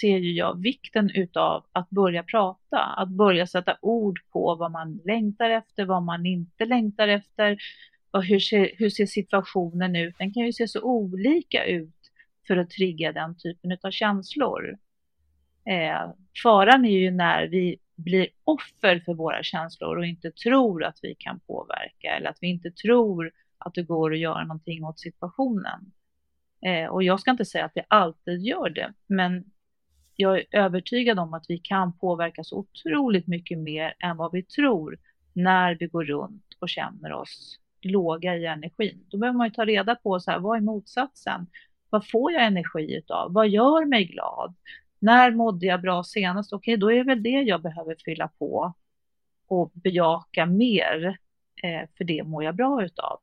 ser 0.00 0.18
ju 0.18 0.32
jag 0.32 0.62
vikten 0.62 1.10
utav 1.10 1.64
att 1.72 1.90
börja 1.90 2.22
prata, 2.22 2.78
att 2.78 3.08
börja 3.08 3.46
sätta 3.46 3.76
ord 3.82 4.20
på 4.32 4.54
vad 4.54 4.72
man 4.72 5.00
längtar 5.04 5.50
efter, 5.50 5.84
vad 5.84 6.02
man 6.02 6.26
inte 6.26 6.64
längtar 6.64 7.08
efter. 7.08 7.58
Och 8.10 8.24
hur, 8.24 8.40
ser, 8.40 8.70
hur 8.76 8.90
ser 8.90 9.06
situationen 9.06 9.96
ut? 9.96 10.14
Den 10.18 10.34
kan 10.34 10.46
ju 10.46 10.52
se 10.52 10.68
så 10.68 10.82
olika 10.82 11.64
ut 11.64 11.94
för 12.46 12.56
att 12.56 12.70
trigga 12.70 13.12
den 13.12 13.36
typen 13.38 13.78
av 13.82 13.90
känslor. 13.90 14.78
Eh, 15.66 16.10
faran 16.42 16.84
är 16.84 16.98
ju 16.98 17.10
när 17.10 17.46
vi 17.46 17.78
blir 17.96 18.28
offer 18.44 19.00
för 19.04 19.14
våra 19.14 19.42
känslor 19.42 19.96
och 19.98 20.06
inte 20.06 20.30
tror 20.30 20.84
att 20.84 20.98
vi 21.02 21.14
kan 21.18 21.40
påverka 21.40 22.16
eller 22.16 22.30
att 22.30 22.38
vi 22.40 22.46
inte 22.46 22.70
tror 22.70 23.32
att 23.58 23.74
det 23.74 23.82
går 23.82 24.12
att 24.12 24.18
göra 24.18 24.44
någonting 24.44 24.84
åt 24.84 25.00
situationen. 25.00 25.92
Eh, 26.66 26.86
och 26.86 27.02
jag 27.02 27.20
ska 27.20 27.30
inte 27.30 27.44
säga 27.44 27.64
att 27.64 27.74
det 27.74 27.84
alltid 27.88 28.42
gör 28.42 28.70
det, 28.70 28.92
men 29.06 29.44
jag 30.16 30.38
är 30.38 30.44
övertygad 30.50 31.18
om 31.18 31.34
att 31.34 31.44
vi 31.48 31.58
kan 31.58 31.98
påverka 31.98 32.44
så 32.44 32.56
otroligt 32.56 33.26
mycket 33.26 33.58
mer 33.58 33.94
än 33.98 34.16
vad 34.16 34.32
vi 34.32 34.42
tror 34.42 34.98
när 35.32 35.74
vi 35.74 35.86
går 35.86 36.04
runt 36.04 36.46
och 36.58 36.68
känner 36.68 37.12
oss 37.12 37.58
låga 37.82 38.36
i 38.36 38.46
energin. 38.46 39.04
Då 39.08 39.18
behöver 39.18 39.36
man 39.36 39.46
ju 39.46 39.52
ta 39.52 39.64
reda 39.64 39.94
på 39.94 40.20
så 40.20 40.30
här, 40.30 40.38
vad 40.38 40.56
är 40.56 40.60
motsatsen? 40.60 41.46
Vad 41.90 42.10
får 42.10 42.32
jag 42.32 42.44
energi 42.44 42.96
utav? 42.96 43.32
Vad 43.32 43.48
gör 43.48 43.84
mig 43.84 44.04
glad? 44.04 44.54
När 45.04 45.30
mådde 45.30 45.66
jag 45.66 45.80
bra 45.80 46.04
senast? 46.04 46.52
Okej, 46.52 46.74
okay, 46.74 46.80
då 46.80 46.92
är 46.92 46.96
det 46.96 47.04
väl 47.04 47.22
det 47.22 47.28
jag 47.42 47.62
behöver 47.62 47.96
fylla 48.04 48.28
på 48.28 48.74
och 49.48 49.72
bejaka 49.74 50.46
mer, 50.46 51.18
eh, 51.62 51.88
för 51.96 52.04
det 52.04 52.22
mår 52.24 52.44
jag 52.44 52.56
bra 52.56 52.84
utav. 52.84 53.20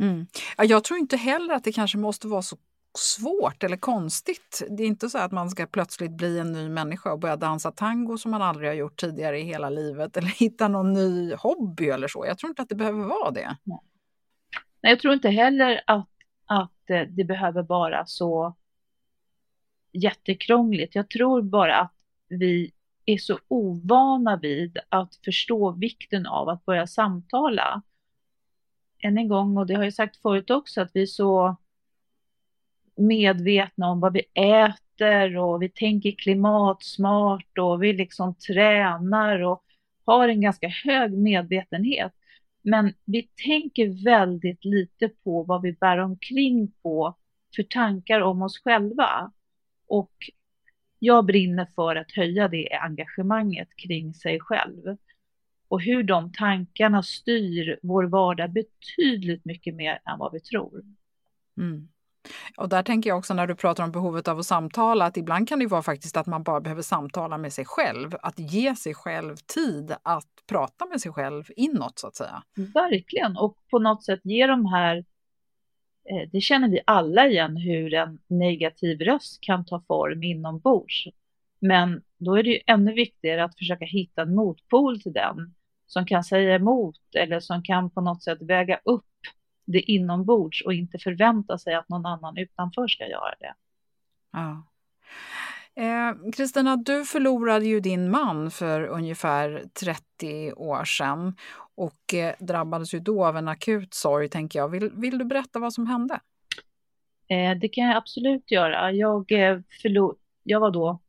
Mm. 0.00 0.26
Ja, 0.56 0.64
jag 0.64 0.84
tror 0.84 0.98
inte 0.98 1.16
heller 1.16 1.54
att 1.54 1.64
det 1.64 1.72
kanske 1.72 1.98
måste 1.98 2.28
vara 2.28 2.42
så 2.42 2.56
svårt 2.98 3.62
eller 3.62 3.76
konstigt. 3.76 4.62
Det 4.70 4.82
är 4.82 4.86
inte 4.86 5.10
så 5.10 5.18
att 5.18 5.32
man 5.32 5.50
ska 5.50 5.66
plötsligt 5.66 6.10
bli 6.10 6.38
en 6.38 6.52
ny 6.52 6.68
människa 6.68 7.12
och 7.12 7.18
börja 7.18 7.36
dansa 7.36 7.70
tango 7.70 8.18
som 8.18 8.30
man 8.30 8.42
aldrig 8.42 8.68
har 8.68 8.74
gjort 8.74 9.00
tidigare 9.00 9.38
i 9.38 9.42
hela 9.42 9.70
livet 9.70 10.16
eller 10.16 10.28
hitta 10.38 10.68
någon 10.68 10.92
ny 10.92 11.34
hobby 11.34 11.88
eller 11.88 12.08
så. 12.08 12.26
Jag 12.26 12.38
tror 12.38 12.50
inte 12.50 12.62
att 12.62 12.68
det 12.68 12.74
behöver 12.74 13.04
vara 13.04 13.30
det. 13.30 13.56
Nej, 13.64 14.92
jag 14.92 15.00
tror 15.00 15.14
inte 15.14 15.28
heller 15.28 15.80
att, 15.86 16.08
att 16.46 16.90
eh, 16.90 17.02
det 17.02 17.24
behöver 17.24 17.62
vara 17.62 18.06
så 18.06 18.56
jättekrångligt. 19.96 20.94
Jag 20.94 21.10
tror 21.10 21.42
bara 21.42 21.76
att 21.76 21.92
vi 22.28 22.72
är 23.04 23.18
så 23.18 23.38
ovana 23.48 24.36
vid 24.36 24.78
att 24.88 25.16
förstå 25.24 25.70
vikten 25.70 26.26
av 26.26 26.48
att 26.48 26.64
börja 26.64 26.86
samtala. 26.86 27.82
Än 28.98 29.18
en 29.18 29.28
gång, 29.28 29.56
och 29.56 29.66
det 29.66 29.74
har 29.74 29.84
jag 29.84 29.94
sagt 29.94 30.16
förut 30.16 30.50
också, 30.50 30.80
att 30.80 30.90
vi 30.94 31.02
är 31.02 31.06
så 31.06 31.56
medvetna 32.96 33.90
om 33.90 34.00
vad 34.00 34.12
vi 34.12 34.22
äter 34.34 35.36
och 35.36 35.62
vi 35.62 35.68
tänker 35.68 36.10
klimatsmart 36.10 37.58
och 37.58 37.82
vi 37.82 37.92
liksom 37.92 38.34
tränar 38.34 39.40
och 39.40 39.64
har 40.04 40.28
en 40.28 40.40
ganska 40.40 40.68
hög 40.68 41.12
medvetenhet. 41.12 42.12
Men 42.62 42.92
vi 43.04 43.22
tänker 43.22 44.04
väldigt 44.04 44.64
lite 44.64 45.08
på 45.08 45.42
vad 45.42 45.62
vi 45.62 45.72
bär 45.72 45.98
omkring 45.98 46.72
på 46.82 47.16
för 47.56 47.62
tankar 47.62 48.20
om 48.20 48.42
oss 48.42 48.58
själva. 48.58 49.32
Och 49.88 50.12
jag 50.98 51.26
brinner 51.26 51.66
för 51.74 51.96
att 51.96 52.12
höja 52.12 52.48
det 52.48 52.68
engagemanget 52.80 53.68
kring 53.76 54.14
sig 54.14 54.40
själv. 54.40 54.96
Och 55.68 55.82
hur 55.82 56.02
de 56.02 56.32
tankarna 56.32 57.02
styr 57.02 57.78
vår 57.82 58.04
vardag 58.04 58.52
betydligt 58.52 59.44
mycket 59.44 59.74
mer 59.74 59.98
än 60.04 60.18
vad 60.18 60.32
vi 60.32 60.40
tror. 60.40 60.82
Mm. 61.58 61.88
Och 62.56 62.68
där 62.68 62.82
tänker 62.82 63.10
jag 63.10 63.18
också 63.18 63.34
när 63.34 63.46
du 63.46 63.54
pratar 63.54 63.84
om 63.84 63.92
behovet 63.92 64.28
av 64.28 64.38
att 64.38 64.46
samtala, 64.46 65.04
att 65.04 65.16
ibland 65.16 65.48
kan 65.48 65.58
det 65.58 65.66
vara 65.66 65.82
faktiskt 65.82 66.16
att 66.16 66.26
man 66.26 66.42
bara 66.42 66.60
behöver 66.60 66.82
samtala 66.82 67.38
med 67.38 67.52
sig 67.52 67.64
själv. 67.64 68.16
Att 68.22 68.38
ge 68.38 68.76
sig 68.76 68.94
själv 68.94 69.36
tid 69.36 69.94
att 70.02 70.28
prata 70.48 70.86
med 70.86 71.00
sig 71.00 71.12
själv 71.12 71.44
inåt 71.56 71.98
så 71.98 72.06
att 72.06 72.16
säga. 72.16 72.42
Verkligen, 72.74 73.36
och 73.36 73.56
på 73.70 73.78
något 73.78 74.04
sätt 74.04 74.20
ge 74.24 74.46
de 74.46 74.66
här 74.66 75.04
Eh, 76.10 76.28
det 76.32 76.40
känner 76.40 76.68
vi 76.68 76.80
alla 76.84 77.28
igen 77.28 77.56
hur 77.56 77.94
en 77.94 78.18
negativ 78.26 79.00
röst 79.00 79.38
kan 79.40 79.64
ta 79.64 79.82
form 79.88 80.22
inombords. 80.22 81.04
Men 81.60 82.02
då 82.18 82.38
är 82.38 82.42
det 82.42 82.50
ju 82.50 82.60
ännu 82.66 82.92
viktigare 82.92 83.44
att 83.44 83.58
försöka 83.58 83.84
hitta 83.84 84.22
en 84.22 84.34
motpol 84.34 85.00
till 85.00 85.12
den 85.12 85.54
som 85.86 86.06
kan 86.06 86.24
säga 86.24 86.54
emot 86.54 87.00
eller 87.14 87.40
som 87.40 87.62
kan 87.62 87.90
på 87.90 88.00
något 88.00 88.22
sätt 88.22 88.42
väga 88.42 88.80
upp 88.84 89.04
det 89.64 89.80
inombords 89.80 90.62
och 90.62 90.74
inte 90.74 90.98
förvänta 90.98 91.58
sig 91.58 91.74
att 91.74 91.88
någon 91.88 92.06
annan 92.06 92.36
utanför 92.36 92.88
ska 92.88 93.06
göra 93.06 93.34
det. 93.40 93.54
Ja. 94.32 94.66
Eh, 95.82 96.32
Kristina, 96.36 96.72
eh, 96.72 96.78
du 96.78 97.04
förlorade 97.04 97.66
ju 97.66 97.80
din 97.80 98.10
man 98.10 98.50
för 98.50 98.86
ungefär 98.86 99.64
30 99.80 100.52
år 100.52 100.84
sedan 100.84 101.36
och 101.76 102.14
eh, 102.14 102.34
drabbades 102.38 102.94
ju 102.94 103.00
då 103.00 103.26
av 103.26 103.36
en 103.36 103.48
akut 103.48 103.94
sorg, 103.94 104.28
tänker 104.28 104.58
jag. 104.58 104.68
Vill, 104.68 104.90
vill 104.94 105.18
du 105.18 105.24
berätta 105.24 105.58
vad 105.58 105.72
som 105.72 105.86
hände? 105.86 106.20
Eh, 107.28 107.58
det 107.58 107.68
kan 107.68 107.84
jag 107.84 107.96
absolut 107.96 108.50
göra. 108.50 108.92
Jag, 108.92 109.32
eh, 109.32 109.60
förlor, 109.82 110.16
jag 110.42 110.60
var 110.60 110.70
då 110.70 111.00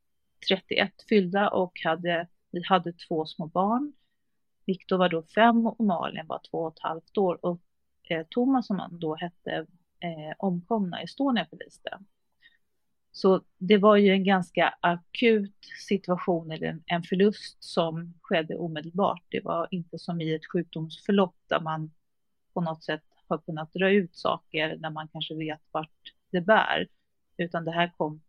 31 0.49 0.91
fyllda 1.09 1.49
och 1.49 1.79
hade, 1.83 2.27
vi 2.51 2.63
hade 2.63 2.93
två 2.93 3.25
små 3.25 3.47
barn. 3.47 3.93
Viktor 4.65 4.97
var 4.97 5.09
då 5.09 5.23
fem 5.23 5.67
och 5.67 5.85
Malin 5.85 6.27
var 6.27 6.41
två 6.51 6.57
och 6.57 6.73
ett 6.73 6.83
halvt 6.83 7.17
år. 7.17 7.45
Och 7.45 7.61
eh, 8.09 8.25
Thomas, 8.29 8.67
som 8.67 8.79
han 8.79 8.99
då 8.99 9.15
hette, 9.15 9.51
eh, 9.99 10.35
omkom 10.37 10.89
när 10.89 11.03
Estonia 11.03 11.45
förliste. 11.45 11.99
Så 13.17 13.41
det 13.57 13.77
var 13.77 13.95
ju 13.95 14.11
en 14.11 14.23
ganska 14.23 14.73
akut 14.79 15.65
situation 15.87 16.51
eller 16.51 16.79
en, 16.85 17.03
förlust 17.03 17.63
som 17.63 18.13
skedde 18.21 18.55
omedelbart. 18.55 19.23
Det 19.29 19.43
var 19.43 19.67
inte 19.71 19.99
som 19.99 20.21
i 20.21 20.33
ett 20.33 20.45
sjukdomsförlopp 20.45 21.35
där 21.47 21.59
man 21.59 21.91
på 22.53 22.61
något 22.61 22.83
sätt 22.83 23.03
har 23.27 23.37
kunnat 23.37 23.73
dra 23.73 23.89
ut 23.89 24.15
saker 24.15 24.77
när 24.77 24.89
man 24.89 25.07
kanske 25.07 25.35
vet 25.35 25.61
vart 25.71 26.13
det 26.31 26.41
bär, 26.41 26.87
utan 27.37 27.65
det 27.65 27.71
här 27.71 27.91
kom 27.97 28.21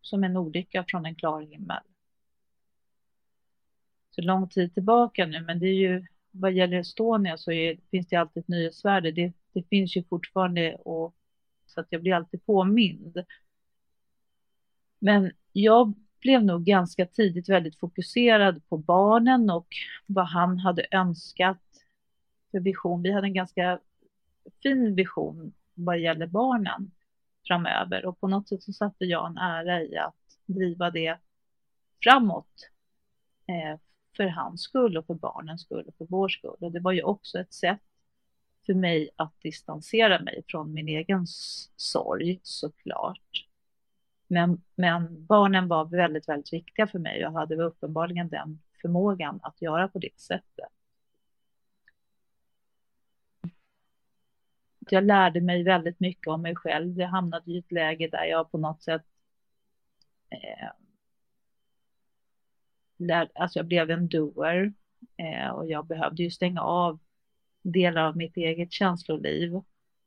som 0.00 0.24
en 0.24 0.36
olycka 0.36 0.84
från 0.88 1.06
en 1.06 1.14
klar 1.14 1.40
himmel. 1.40 1.82
Så 4.10 4.22
lång 4.22 4.48
tid 4.48 4.74
tillbaka 4.74 5.26
nu, 5.26 5.40
men 5.40 5.58
det 5.58 5.66
är 5.66 5.90
ju 5.90 6.06
vad 6.30 6.52
gäller 6.52 6.78
Estonia 6.78 7.36
så 7.36 7.52
är, 7.52 7.78
finns 7.90 8.06
det 8.06 8.16
alltid 8.16 8.40
ett 8.40 8.48
nyhetsvärde. 8.48 9.12
Det, 9.12 9.32
det 9.52 9.62
finns 9.62 9.96
ju 9.96 10.04
fortfarande 10.04 10.74
och 10.74 11.14
så 11.66 11.80
att 11.80 11.86
jag 11.90 12.02
blir 12.02 12.14
alltid 12.14 12.46
påmind 12.46 13.24
men 15.02 15.32
jag 15.52 15.94
blev 16.20 16.44
nog 16.44 16.64
ganska 16.64 17.06
tidigt 17.06 17.48
väldigt 17.48 17.78
fokuserad 17.78 18.68
på 18.68 18.76
barnen 18.76 19.50
och 19.50 19.66
vad 20.06 20.26
han 20.26 20.58
hade 20.58 20.86
önskat 20.90 21.62
för 22.50 22.60
vision. 22.60 23.02
Vi 23.02 23.12
hade 23.12 23.26
en 23.26 23.34
ganska 23.34 23.80
fin 24.62 24.94
vision 24.94 25.52
vad 25.74 25.98
gäller 25.98 26.26
barnen 26.26 26.90
framöver 27.46 28.06
och 28.06 28.20
på 28.20 28.28
något 28.28 28.48
sätt 28.48 28.62
så 28.62 28.72
satte 28.72 29.04
jag 29.04 29.26
en 29.26 29.38
ära 29.38 29.82
i 29.82 29.96
att 29.96 30.38
driva 30.46 30.90
det 30.90 31.18
framåt 32.02 32.70
eh, 33.46 33.80
för 34.16 34.26
hans 34.26 34.62
skull 34.62 34.96
och 34.96 35.06
för 35.06 35.14
barnens 35.14 35.62
skull 35.62 35.84
och 35.88 35.94
för 35.94 36.06
vår 36.10 36.28
skull. 36.28 36.56
Och 36.60 36.72
det 36.72 36.80
var 36.80 36.92
ju 36.92 37.02
också 37.02 37.38
ett 37.38 37.52
sätt 37.52 37.82
för 38.66 38.74
mig 38.74 39.10
att 39.16 39.40
distansera 39.40 40.20
mig 40.20 40.42
från 40.48 40.74
min 40.74 40.88
egen 40.88 41.26
sorg 41.76 42.40
såklart. 42.42 43.46
Men, 44.32 44.62
men 44.74 45.26
barnen 45.26 45.68
var 45.68 45.84
väldigt, 45.84 46.28
väldigt 46.28 46.52
viktiga 46.52 46.86
för 46.86 46.98
mig 46.98 47.26
och 47.26 47.32
hade 47.32 47.62
uppenbarligen 47.62 48.28
den 48.28 48.60
förmågan 48.82 49.40
att 49.42 49.62
göra 49.62 49.88
på 49.88 49.98
det 49.98 50.20
sättet. 50.20 50.68
Jag 54.78 55.04
lärde 55.04 55.40
mig 55.40 55.62
väldigt 55.62 56.00
mycket 56.00 56.26
om 56.26 56.42
mig 56.42 56.56
själv. 56.56 56.98
Jag 56.98 57.08
hamnade 57.08 57.50
i 57.50 57.58
ett 57.58 57.72
läge 57.72 58.08
där 58.08 58.24
jag 58.24 58.50
på 58.50 58.58
något 58.58 58.82
sätt 58.82 59.02
eh, 60.30 60.68
lär, 62.96 63.30
alltså 63.34 63.58
jag 63.58 63.66
blev 63.66 63.90
en 63.90 64.08
doer 64.08 64.72
eh, 65.16 65.48
och 65.48 65.66
jag 65.66 65.86
behövde 65.86 66.22
ju 66.22 66.30
stänga 66.30 66.60
av 66.60 66.98
delar 67.62 68.02
av 68.02 68.16
mitt 68.16 68.36
eget 68.36 68.72
känsloliv 68.72 69.60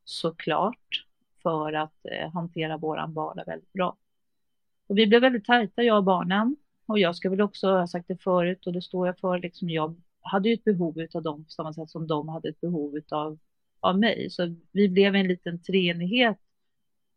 såklart 0.03 1.05
för 1.43 1.73
att 1.73 2.05
eh, 2.11 2.31
hantera 2.33 2.77
våran 2.77 3.13
vardag 3.13 3.45
väldigt 3.45 3.73
bra. 3.73 3.97
Och 4.87 4.97
vi 4.97 5.07
blev 5.07 5.21
väldigt 5.21 5.45
tajta, 5.45 5.83
jag 5.83 5.97
och 5.97 6.03
barnen. 6.03 6.55
Och 6.85 6.99
jag 6.99 7.15
ska 7.15 7.29
väl 7.29 7.41
också 7.41 7.67
ha 7.67 7.87
sagt 7.87 8.07
det 8.07 8.23
förut 8.23 8.67
och 8.67 8.73
det 8.73 8.81
står 8.81 9.07
jag 9.07 9.19
för, 9.19 9.39
liksom 9.39 9.69
jag 9.69 10.01
hade 10.21 10.49
ju 10.49 10.53
ett 10.53 10.63
behov 10.63 11.07
av 11.13 11.23
dem 11.23 11.43
på 11.43 11.49
samma 11.49 11.73
sätt 11.73 11.89
som 11.89 12.07
de 12.07 12.29
hade 12.29 12.49
ett 12.49 12.61
behov 12.61 12.99
av, 13.11 13.39
av 13.79 13.99
mig. 13.99 14.29
Så 14.29 14.55
vi 14.71 14.89
blev 14.89 15.15
en 15.15 15.27
liten 15.27 15.61
treenighet 15.63 16.37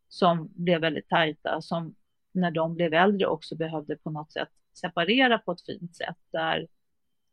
som 0.08 0.52
blev 0.54 0.80
väldigt 0.80 1.08
tajta, 1.08 1.60
som 1.60 1.94
när 2.32 2.50
de 2.50 2.74
blev 2.74 2.94
äldre 2.94 3.26
också 3.26 3.56
behövde 3.56 3.96
på 3.96 4.10
något 4.10 4.32
sätt 4.32 4.48
separera 4.72 5.38
på 5.38 5.52
ett 5.52 5.66
fint 5.66 5.96
sätt, 5.96 6.16
där, 6.30 6.68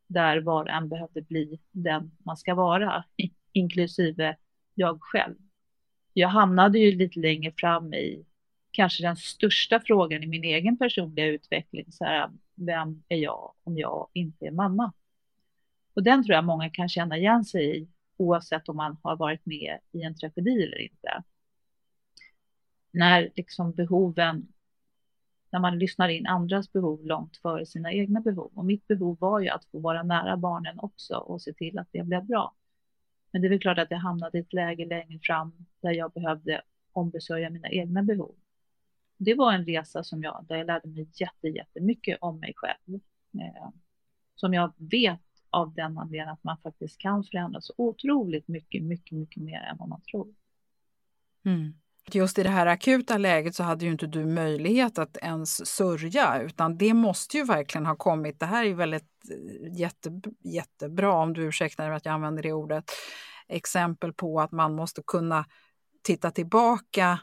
där 0.06 0.40
var 0.40 0.62
och 0.62 0.70
en 0.70 0.88
behövde 0.88 1.22
bli 1.22 1.60
den 1.70 2.10
man 2.18 2.36
ska 2.36 2.54
vara, 2.54 3.04
inklusive 3.52 4.36
jag 4.74 4.98
själv. 5.00 5.34
Jag 6.12 6.28
hamnade 6.28 6.78
ju 6.78 6.92
lite 6.92 7.20
längre 7.20 7.52
fram 7.56 7.94
i 7.94 8.24
kanske 8.76 9.02
den 9.02 9.16
största 9.16 9.80
frågan 9.80 10.22
i 10.22 10.26
min 10.26 10.44
egen 10.44 10.78
personliga 10.78 11.26
utveckling. 11.26 11.92
Så 11.92 12.04
här, 12.04 12.30
vem 12.54 13.02
är 13.08 13.16
jag 13.16 13.52
om 13.64 13.78
jag 13.78 14.08
inte 14.12 14.46
är 14.46 14.50
mamma? 14.50 14.92
Och 15.94 16.02
den 16.02 16.24
tror 16.24 16.34
jag 16.34 16.44
många 16.44 16.70
kan 16.70 16.88
känna 16.88 17.16
igen 17.16 17.44
sig 17.44 17.76
i 17.76 17.88
oavsett 18.16 18.68
om 18.68 18.76
man 18.76 18.96
har 19.02 19.16
varit 19.16 19.46
med 19.46 19.78
i 19.92 20.02
en 20.02 20.14
tragedi 20.14 20.62
eller 20.62 20.80
inte. 20.80 21.22
När 22.90 23.30
liksom 23.36 23.72
behoven, 23.72 24.48
när 25.50 25.60
man 25.60 25.78
lyssnar 25.78 26.08
in 26.08 26.26
andras 26.26 26.72
behov 26.72 27.06
långt 27.06 27.36
före 27.36 27.66
sina 27.66 27.92
egna 27.92 28.20
behov. 28.20 28.50
Och 28.54 28.64
mitt 28.64 28.86
behov 28.86 29.16
var 29.20 29.40
ju 29.40 29.48
att 29.48 29.64
få 29.64 29.78
vara 29.78 30.02
nära 30.02 30.36
barnen 30.36 30.78
också 30.78 31.16
och 31.16 31.42
se 31.42 31.52
till 31.52 31.78
att 31.78 31.88
det 31.92 32.02
blev 32.02 32.24
bra. 32.24 32.54
Men 33.30 33.42
det 33.42 33.48
är 33.48 33.50
väl 33.50 33.60
klart 33.60 33.78
att 33.78 33.90
jag 33.90 33.98
hamnade 33.98 34.38
i 34.38 34.40
ett 34.40 34.52
läge 34.52 34.86
längre 34.86 35.18
fram 35.22 35.66
där 35.80 35.92
jag 35.92 36.12
behövde 36.12 36.62
ombesörja 36.92 37.50
mina 37.50 37.68
egna 37.68 38.02
behov 38.02 38.34
det 39.18 39.34
var 39.34 39.52
en 39.52 39.64
resa 39.64 40.04
som 40.04 40.22
jag, 40.22 40.44
där 40.48 40.56
jag 40.56 40.66
lärde 40.66 40.88
mig 40.88 41.08
jätte, 41.14 41.48
jättemycket 41.48 42.18
om 42.20 42.40
mig 42.40 42.52
själv. 42.56 43.00
Eh, 43.34 43.68
som 44.34 44.54
jag 44.54 44.72
vet 44.76 45.20
av 45.50 45.74
den 45.74 45.98
anledningen 45.98 46.28
att 46.28 46.44
man 46.44 46.58
faktiskt 46.58 46.98
kan 46.98 47.24
förändras 47.24 47.70
otroligt 47.76 48.48
mycket, 48.48 48.82
mycket, 48.82 49.18
mycket 49.18 49.42
mer 49.42 49.60
än 49.60 49.76
vad 49.78 49.88
man 49.88 50.00
tror. 50.02 50.34
Mm. 51.44 51.74
Just 52.12 52.38
i 52.38 52.42
det 52.42 52.48
här 52.48 52.66
akuta 52.66 53.18
läget 53.18 53.54
så 53.54 53.62
hade 53.62 53.84
ju 53.84 53.90
inte 53.90 54.06
du 54.06 54.26
möjlighet 54.26 54.98
att 54.98 55.16
ens 55.16 55.66
sörja 55.66 56.42
utan 56.42 56.78
det 56.78 56.94
måste 56.94 57.36
ju 57.36 57.44
verkligen 57.44 57.86
ha 57.86 57.96
kommit. 57.96 58.40
Det 58.40 58.46
här 58.46 58.64
är 58.64 58.68
ju 58.68 58.74
väldigt 58.74 59.30
eh, 59.30 59.78
jätte, 59.78 60.20
jättebra, 60.44 61.12
om 61.12 61.32
du 61.32 61.42
ursäktar 61.42 61.90
att 61.90 62.04
jag 62.04 62.12
använder 62.12 62.42
det 62.42 62.52
ordet, 62.52 62.84
exempel 63.48 64.12
på 64.12 64.40
att 64.40 64.52
man 64.52 64.74
måste 64.74 65.02
kunna 65.06 65.44
titta 66.02 66.30
tillbaka 66.30 67.18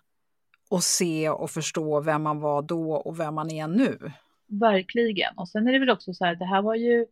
och 0.74 0.84
se 0.84 1.30
och 1.30 1.50
förstå 1.50 2.02
vem 2.02 2.24
man 2.24 2.40
var 2.40 2.62
då 2.62 2.94
och 2.94 3.20
vem 3.20 3.36
man 3.36 3.52
är 3.52 3.68
nu. 3.68 4.12
Verkligen. 4.48 5.38
Och 5.38 5.50
sen 5.50 5.68
är 5.68 5.72
det 5.72 5.80
väl 5.80 5.90
också 5.90 6.14
så 6.14 6.26
här, 6.26 6.36
det 6.36 6.46
här 6.46 6.62
var 6.62 6.76
ju, 6.76 7.06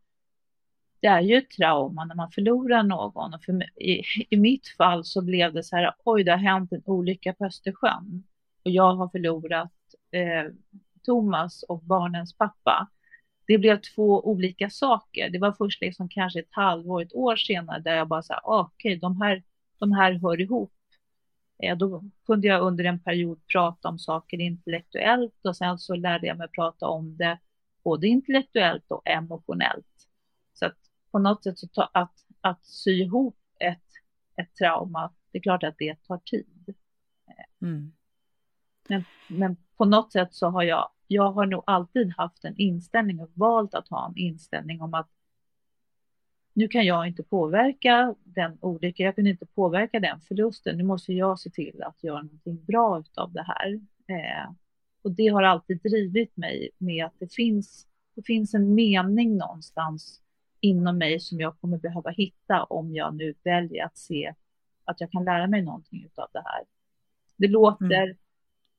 det 0.99 1.07
är 1.07 1.21
ju 1.21 1.37
ett 1.37 1.49
trauma 1.49 2.05
när 2.05 2.15
man 2.15 2.31
förlorar 2.31 2.83
någon. 2.83 3.33
Och 3.33 3.43
för, 3.43 3.81
i, 3.81 4.03
I 4.29 4.37
mitt 4.37 4.67
fall 4.77 5.05
så 5.05 5.21
blev 5.21 5.53
det 5.53 5.63
så 5.63 5.75
här, 5.75 5.93
oj, 6.03 6.23
det 6.23 6.31
har 6.31 6.37
hänt 6.37 6.71
en 6.71 6.81
olycka 6.85 7.33
på 7.33 7.45
Östersjön 7.45 8.23
och 8.65 8.71
jag 8.71 8.95
har 8.95 9.09
förlorat 9.09 9.71
eh, 10.11 10.53
Thomas 11.05 11.63
och 11.63 11.83
barnens 11.83 12.37
pappa. 12.37 12.89
Det 13.47 13.57
blev 13.57 13.81
två 13.95 14.29
olika 14.29 14.69
saker. 14.69 15.29
Det 15.29 15.39
var 15.39 15.51
först 15.51 15.81
liksom 15.81 16.09
kanske 16.09 16.39
ett 16.39 16.47
halvår, 16.51 17.01
ett 17.01 17.15
år 17.15 17.35
senare 17.35 17.79
där 17.79 17.95
jag 17.95 18.07
bara 18.07 18.21
sa, 18.21 18.33
ah, 18.43 18.61
okej, 18.61 18.89
okay, 18.89 18.99
de 18.99 19.21
här, 19.21 19.43
de 19.79 19.91
här 19.91 20.13
hör 20.13 20.41
ihop 20.41 20.73
då 21.79 22.03
kunde 22.25 22.47
jag 22.47 22.61
under 22.61 22.83
en 22.83 22.99
period 22.99 23.47
prata 23.47 23.89
om 23.89 23.99
saker 23.99 24.39
intellektuellt 24.39 25.45
och 25.45 25.57
sen 25.57 25.79
så 25.79 25.95
lärde 25.95 26.27
jag 26.27 26.37
mig 26.37 26.47
prata 26.47 26.87
om 26.87 27.17
det 27.17 27.39
både 27.83 28.07
intellektuellt 28.07 28.91
och 28.91 29.07
emotionellt. 29.07 30.07
Så 30.53 30.65
att 30.65 30.77
på 31.11 31.19
något 31.19 31.43
sätt 31.43 31.73
ta, 31.73 31.89
att, 31.93 32.25
att 32.41 32.65
sy 32.65 32.91
ihop 32.91 33.37
ett, 33.59 33.87
ett 34.35 34.55
trauma, 34.55 35.13
det 35.31 35.37
är 35.37 35.41
klart 35.41 35.63
att 35.63 35.77
det 35.77 36.03
tar 36.03 36.17
tid. 36.17 36.75
Mm. 37.61 37.93
Men, 38.87 39.03
men 39.27 39.57
på 39.77 39.85
något 39.85 40.11
sätt 40.11 40.33
så 40.33 40.47
har 40.47 40.63
jag, 40.63 40.89
jag 41.07 41.31
har 41.31 41.45
nog 41.45 41.63
alltid 41.67 42.13
haft 42.17 42.45
en 42.45 42.57
inställning 42.57 43.19
och 43.19 43.31
valt 43.33 43.73
att 43.73 43.87
ha 43.87 44.07
en 44.07 44.17
inställning 44.17 44.81
om 44.81 44.93
att 44.93 45.09
nu 46.53 46.67
kan 46.67 46.85
jag 46.85 47.07
inte 47.07 47.23
påverka 47.23 48.15
den 48.23 48.57
olyckan, 48.61 49.05
jag 49.05 49.15
kan 49.15 49.27
inte 49.27 49.45
påverka 49.45 49.99
den 49.99 50.21
förlusten. 50.21 50.77
Nu 50.77 50.83
måste 50.83 51.13
jag 51.13 51.39
se 51.39 51.49
till 51.49 51.83
att 51.83 52.03
göra 52.03 52.21
någonting 52.21 52.65
bra 52.65 53.03
av 53.15 53.33
det 53.33 53.43
här. 53.47 53.73
Eh, 54.07 54.51
och 55.01 55.11
det 55.11 55.27
har 55.27 55.43
alltid 55.43 55.81
drivit 55.81 56.37
mig 56.37 56.69
med 56.77 57.05
att 57.05 57.19
det 57.19 57.33
finns, 57.33 57.87
det 58.15 58.21
finns 58.21 58.53
en 58.53 58.75
mening 58.75 59.37
någonstans 59.37 60.21
inom 60.59 60.97
mig 60.97 61.19
som 61.19 61.39
jag 61.39 61.59
kommer 61.59 61.77
behöva 61.77 62.09
hitta 62.09 62.63
om 62.63 62.95
jag 62.95 63.15
nu 63.15 63.33
väljer 63.43 63.85
att 63.85 63.97
se 63.97 64.33
att 64.85 65.01
jag 65.01 65.11
kan 65.11 65.23
lära 65.23 65.47
mig 65.47 65.61
någonting 65.61 66.07
av 66.15 66.27
det 66.33 66.43
här. 66.45 66.63
Det 67.37 67.47
låter 67.47 68.03
mm. 68.03 68.17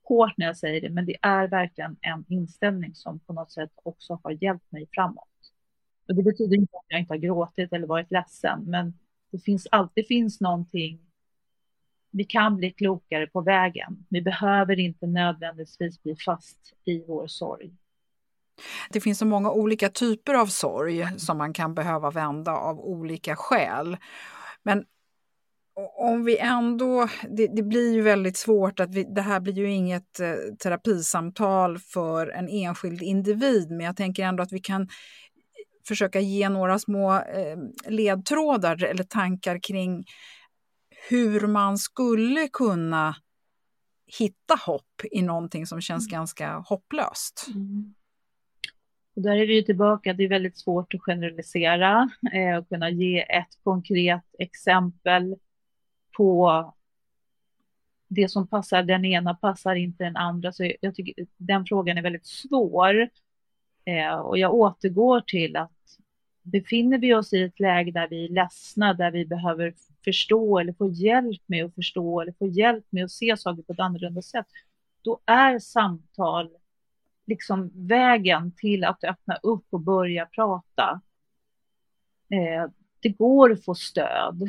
hårt 0.03 0.33
när 0.37 0.47
jag 0.47 0.57
säger 0.57 0.81
det, 0.81 0.91
men 0.91 1.07
det 1.07 1.17
är 1.23 1.49
verkligen 1.49 1.97
en 2.01 2.25
inställning 2.29 2.95
som 2.95 3.21
på 3.21 3.33
något 3.33 3.53
sätt 3.53 3.71
också 3.75 4.21
har 4.23 4.45
hjälpt 4.45 4.73
mig 4.73 4.89
framåt. 4.93 5.32
Och 6.09 6.15
det 6.15 6.23
betyder 6.23 6.57
inte 6.57 6.77
att 6.77 6.85
jag 6.89 7.01
inte 7.01 7.13
har 7.13 7.19
gråtit 7.19 7.73
eller 7.73 7.87
varit 7.87 8.11
ledsen, 8.11 8.65
men 8.67 8.95
det 9.33 9.39
finns 9.39 9.67
alltid 9.71 10.07
finns 10.07 10.41
någonting. 10.41 11.01
Vi 12.11 12.25
kan 12.25 12.57
bli 12.57 12.71
klokare 12.71 13.27
på 13.27 13.41
vägen. 13.41 14.07
Vi 14.09 14.23
behöver 14.23 14.81
inte 14.81 15.07
nödvändigtvis 15.07 16.03
bli 16.03 16.17
fast 16.17 16.59
i 16.85 17.05
vår 17.07 17.27
sorg. 17.27 17.73
Det 18.91 19.01
finns 19.01 19.19
så 19.19 19.27
många 19.27 19.51
olika 19.51 19.89
typer 19.89 20.35
av 20.35 20.47
sorg 20.47 21.07
som 21.19 21.39
man 21.39 21.53
kan 21.53 21.75
behöva 21.75 22.11
vända 22.11 22.53
av 22.53 22.81
olika 22.81 23.37
skäl. 23.37 23.97
Men 24.63 24.85
om 25.97 26.25
vi 26.25 26.39
ändå, 26.39 27.09
det, 27.29 27.47
det, 27.47 27.63
blir 27.63 27.95
ju 27.95 28.03
väldigt 28.03 28.37
svårt 28.37 28.81
att 28.81 28.95
vi, 28.95 29.05
det 29.05 29.23
här 29.23 29.41
blir 29.41 29.59
ju 29.59 29.71
inget 29.71 30.21
eh, 30.21 30.55
terapisamtal 30.63 31.79
för 31.79 32.27
en 32.27 32.49
enskild 32.49 33.03
individ, 33.03 33.71
men 33.71 33.87
jag 33.87 33.97
tänker 33.97 34.25
ändå 34.25 34.43
att 34.43 34.53
vi 34.53 34.61
kan 34.61 34.89
försöka 35.89 36.21
ge 36.21 36.49
några 36.49 36.79
små 36.79 37.15
eh, 37.15 37.57
ledtrådar 37.89 38.85
eller 38.85 39.05
tankar 39.05 39.59
kring 39.59 40.05
hur 41.09 41.47
man 41.47 41.79
skulle 41.79 42.49
kunna 42.49 43.17
hitta 44.19 44.55
hopp 44.67 45.01
i 45.11 45.23
någonting 45.23 45.67
som 45.67 45.81
känns 45.81 46.07
mm. 46.07 46.19
ganska 46.19 46.57
hopplöst. 46.57 47.47
Mm. 47.55 47.95
Och 49.17 49.23
där 49.23 49.37
är 49.37 49.47
vi 49.47 49.65
tillbaka, 49.65 50.13
det 50.13 50.25
är 50.25 50.29
väldigt 50.29 50.59
svårt 50.59 50.95
att 50.95 51.01
generalisera 51.01 52.11
eh, 52.33 52.57
och 52.57 52.69
kunna 52.69 52.91
ge 52.91 53.21
ett 53.21 53.59
konkret 53.65 54.25
exempel 54.39 55.37
på 56.17 56.75
det 58.09 58.29
som 58.29 58.47
passar 58.47 58.83
den 58.83 59.05
ena 59.05 59.35
passar 59.35 59.75
inte 59.75 60.05
den 60.05 60.17
andra. 60.17 60.53
Så 60.53 60.73
jag 60.81 60.95
tycker 60.95 61.27
den 61.37 61.67
frågan 61.67 61.99
är 61.99 62.03
väldigt 62.03 62.27
svår. 62.27 63.09
Eh, 63.85 64.15
och 64.15 64.39
jag 64.39 64.55
återgår 64.55 65.21
till 65.21 65.57
att 65.57 65.71
befinner 66.43 66.99
vi 66.99 67.15
oss 67.15 67.33
i 67.33 67.43
ett 67.43 67.61
läge 67.61 67.91
där 67.91 68.09
vi 68.09 68.25
är 68.25 68.29
ledsna, 68.29 68.95
där 68.95 69.11
vi 69.11 69.27
behöver 69.27 69.75
förstå 70.05 70.59
eller 70.59 70.73
få 70.73 70.89
hjälp 70.89 71.43
med 71.47 71.65
att 71.65 71.75
förstå 71.75 72.21
eller 72.21 72.33
få 72.33 72.47
hjälp 72.47 72.85
med 72.91 73.05
att 73.05 73.11
se 73.11 73.37
saker 73.37 73.63
på 73.63 73.73
ett 73.73 73.81
annorlunda 73.81 74.23
sätt, 74.23 74.47
då 75.03 75.21
är 75.27 75.59
samtal 75.59 76.51
liksom 77.27 77.71
vägen 77.75 78.53
till 78.57 78.85
att 78.85 79.05
öppna 79.05 79.37
upp 79.43 79.67
och 79.71 79.81
börja 79.81 80.27
prata. 80.27 81.01
Eh, 82.31 82.71
det 83.01 83.09
går 83.09 83.53
att 83.53 83.65
få 83.65 83.75
stöd. 83.75 84.49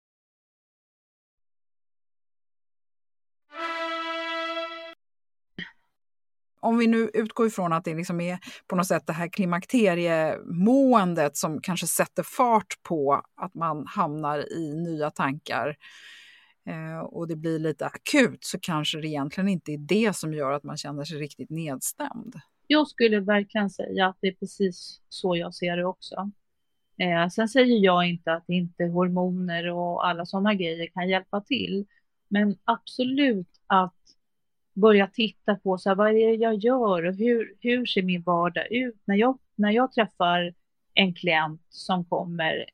Om 6.61 6.77
vi 6.77 6.87
nu 6.87 7.09
utgår 7.13 7.47
ifrån 7.47 7.73
att 7.73 7.85
det 7.85 7.95
liksom 7.95 8.21
är 8.21 8.39
på 8.67 8.75
något 8.75 8.87
sätt 8.87 9.07
det 9.07 9.13
här 9.13 9.27
klimakteriemåendet 9.27 11.37
som 11.37 11.61
kanske 11.61 11.87
sätter 11.87 12.23
fart 12.23 12.83
på 12.83 13.21
att 13.35 13.53
man 13.53 13.87
hamnar 13.87 14.53
i 14.53 14.75
nya 14.75 15.11
tankar 15.11 15.75
eh, 16.65 16.99
och 16.99 17.27
det 17.27 17.35
blir 17.35 17.59
lite 17.59 17.85
akut 17.85 18.43
så 18.43 18.59
kanske 18.59 19.01
det 19.01 19.07
egentligen 19.07 19.47
inte 19.47 19.71
är 19.71 19.77
det 19.77 20.15
som 20.15 20.33
gör 20.33 20.51
att 20.51 20.63
man 20.63 20.77
känner 20.77 21.03
sig 21.03 21.17
riktigt 21.17 21.49
nedstämd. 21.49 22.35
Jag 22.67 22.87
skulle 22.87 23.19
verkligen 23.19 23.69
säga 23.69 24.07
att 24.07 24.17
det 24.21 24.27
är 24.27 24.33
precis 24.33 25.01
så 25.09 25.35
jag 25.35 25.53
ser 25.53 25.77
det 25.77 25.85
också. 25.85 26.31
Eh, 26.97 27.27
sen 27.29 27.49
säger 27.49 27.85
jag 27.85 28.09
inte 28.09 28.33
att 28.33 28.49
inte 28.49 28.83
hormoner 28.83 29.69
och 29.69 30.07
alla 30.07 30.25
sådana 30.25 30.53
grejer 30.53 30.87
kan 30.87 31.09
hjälpa 31.09 31.41
till. 31.41 31.85
Men 32.27 32.57
absolut 32.63 33.47
att 33.67 34.00
börja 34.73 35.07
titta 35.07 35.55
på 35.55 35.77
så 35.77 35.89
här, 35.89 35.95
vad 35.95 36.07
är 36.07 36.13
det 36.13 36.35
jag 36.35 36.55
gör 36.55 37.05
och 37.05 37.15
hur, 37.15 37.55
hur 37.59 37.85
ser 37.85 38.03
min 38.03 38.21
vardag 38.21 38.71
ut? 38.71 39.01
När 39.05 39.15
jag, 39.15 39.39
när 39.55 39.71
jag 39.71 39.91
träffar 39.91 40.53
en 40.93 41.13
klient 41.13 41.61
som 41.69 42.05
kommer 42.05 42.65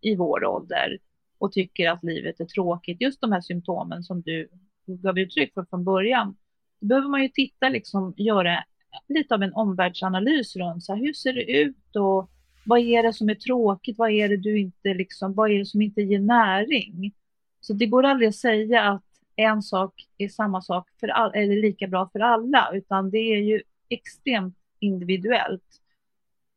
i 0.00 0.16
vår 0.16 0.44
ålder 0.44 0.98
och 1.38 1.52
tycker 1.52 1.90
att 1.90 2.04
livet 2.04 2.40
är 2.40 2.44
tråkigt, 2.44 3.00
just 3.00 3.20
de 3.20 3.32
här 3.32 3.40
symptomen 3.40 4.02
som 4.02 4.22
du 4.22 4.48
gav 4.86 5.18
uttryck 5.18 5.54
för 5.54 5.64
från 5.64 5.84
början, 5.84 6.36
då 6.80 6.86
behöver 6.86 7.08
man 7.08 7.22
ju 7.22 7.28
titta, 7.28 7.68
liksom 7.68 8.14
göra 8.16 8.64
lite 9.08 9.34
av 9.34 9.42
en 9.42 9.54
omvärldsanalys 9.54 10.56
runt 10.56 10.84
så 10.84 10.94
här, 10.94 11.00
hur 11.00 11.12
ser 11.12 11.32
det 11.32 11.52
ut 11.52 11.96
och 11.96 12.30
vad 12.66 12.78
är 12.80 13.02
det 13.02 13.12
som 13.12 13.28
är 13.28 13.34
tråkigt? 13.34 13.98
Vad 13.98 14.10
är 14.10 14.28
det 14.28 14.36
du 14.36 14.58
inte 14.58 14.94
liksom, 14.94 15.34
vad 15.34 15.50
är 15.50 15.58
det 15.58 15.66
som 15.66 15.82
inte 15.82 16.02
ger 16.02 16.18
näring? 16.18 17.14
Så 17.60 17.72
det 17.72 17.86
går 17.86 18.02
aldrig 18.02 18.28
att 18.28 18.34
säga 18.34 18.82
att 18.82 19.04
en 19.40 19.62
sak 19.62 20.08
är 20.18 20.28
samma 20.28 20.62
sak 20.62 20.88
för 21.00 21.08
all, 21.08 21.34
eller 21.34 21.56
lika 21.56 21.86
bra 21.86 22.08
för 22.12 22.20
alla, 22.20 22.70
utan 22.72 23.10
det 23.10 23.18
är 23.18 23.42
ju 23.42 23.62
extremt 23.88 24.56
individuellt. 24.78 25.80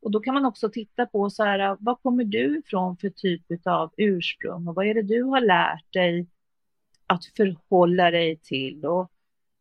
Och 0.01 0.11
då 0.11 0.19
kan 0.19 0.33
man 0.33 0.45
också 0.45 0.69
titta 0.69 1.05
på 1.05 1.29
så 1.29 1.43
här, 1.43 1.77
vad 1.79 2.01
kommer 2.01 2.23
du 2.23 2.59
ifrån 2.59 2.97
för 2.97 3.09
typ 3.09 3.67
av 3.67 3.93
ursprung 3.97 4.67
och 4.67 4.75
vad 4.75 4.85
är 4.85 4.93
det 4.93 5.01
du 5.01 5.23
har 5.23 5.41
lärt 5.41 5.93
dig 5.93 6.27
att 7.07 7.25
förhålla 7.25 8.11
dig 8.11 8.37
till? 8.37 8.85
Och 8.85 9.11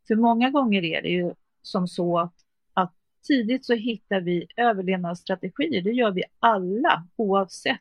för 0.09 0.15
många 0.17 0.51
gånger 0.51 0.85
är 0.85 1.03
det 1.03 1.09
ju 1.09 1.35
som 1.63 1.89
så 1.89 2.19
att, 2.19 2.35
att 2.73 2.95
tidigt 3.27 3.65
så 3.65 3.75
hittar 3.75 4.21
vi 4.21 4.47
överlevnadsstrategier. 4.57 5.83
Det 5.83 5.93
gör 5.93 6.11
vi 6.11 6.23
alla 6.39 7.09
oavsett 7.17 7.81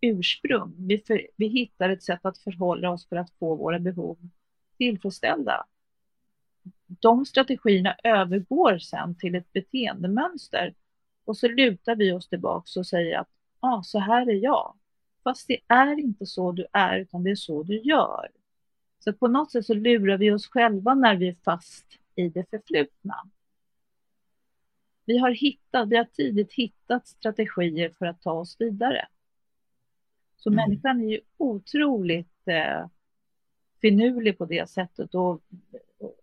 ursprung. 0.00 0.74
Vi, 0.78 0.98
för, 0.98 1.26
vi 1.36 1.46
hittar 1.46 1.90
ett 1.90 2.02
sätt 2.02 2.20
att 2.22 2.38
förhålla 2.38 2.90
oss 2.90 3.08
för 3.08 3.16
att 3.16 3.30
få 3.38 3.54
våra 3.54 3.78
behov 3.78 4.18
tillfredsställda. 4.76 5.66
De 6.86 7.26
strategierna 7.26 7.96
övergår 8.04 8.78
sen 8.78 9.18
till 9.18 9.34
ett 9.34 9.52
beteendemönster 9.52 10.74
och 11.24 11.36
så 11.36 11.48
lutar 11.48 11.96
vi 11.96 12.12
oss 12.12 12.28
tillbaka 12.28 12.80
och 12.80 12.86
säger 12.86 13.18
att 13.18 13.28
ah, 13.60 13.82
så 13.82 13.98
här 13.98 14.30
är 14.30 14.44
jag. 14.44 14.74
Fast 15.24 15.48
det 15.48 15.58
är 15.68 15.98
inte 15.98 16.26
så 16.26 16.52
du 16.52 16.66
är, 16.72 16.98
utan 16.98 17.22
det 17.22 17.30
är 17.30 17.34
så 17.34 17.62
du 17.62 17.80
gör. 17.80 18.28
Så 18.98 19.12
på 19.12 19.28
något 19.28 19.52
sätt 19.52 19.66
så 19.66 19.74
lurar 19.74 20.18
vi 20.18 20.30
oss 20.30 20.46
själva 20.46 20.94
när 20.94 21.16
vi 21.16 21.28
är 21.28 21.36
fast 21.44 21.86
i 22.14 22.28
det 22.28 22.50
förflutna. 22.50 23.30
Vi 25.04 25.18
har, 25.18 25.30
hittat, 25.30 25.88
vi 25.88 25.96
har 25.96 26.04
tidigt 26.04 26.52
hittat 26.52 27.06
strategier 27.06 27.90
för 27.98 28.06
att 28.06 28.22
ta 28.22 28.32
oss 28.32 28.56
vidare. 28.58 29.08
Så 30.36 30.50
mm. 30.50 30.56
människan 30.56 31.02
är 31.02 31.08
ju 31.08 31.20
otroligt 31.36 32.48
eh, 32.48 32.86
finurlig 33.86 34.38
på 34.38 34.44
det 34.44 34.70
sättet 34.70 35.14
och 35.14 35.42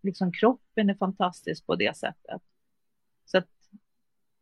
liksom 0.02 0.32
kroppen 0.32 0.90
är 0.90 0.96
fantastisk 0.96 1.66
på 1.66 1.76
det 1.76 1.98
sättet. 1.98 2.42
Så 3.26 3.38
att 3.38 3.50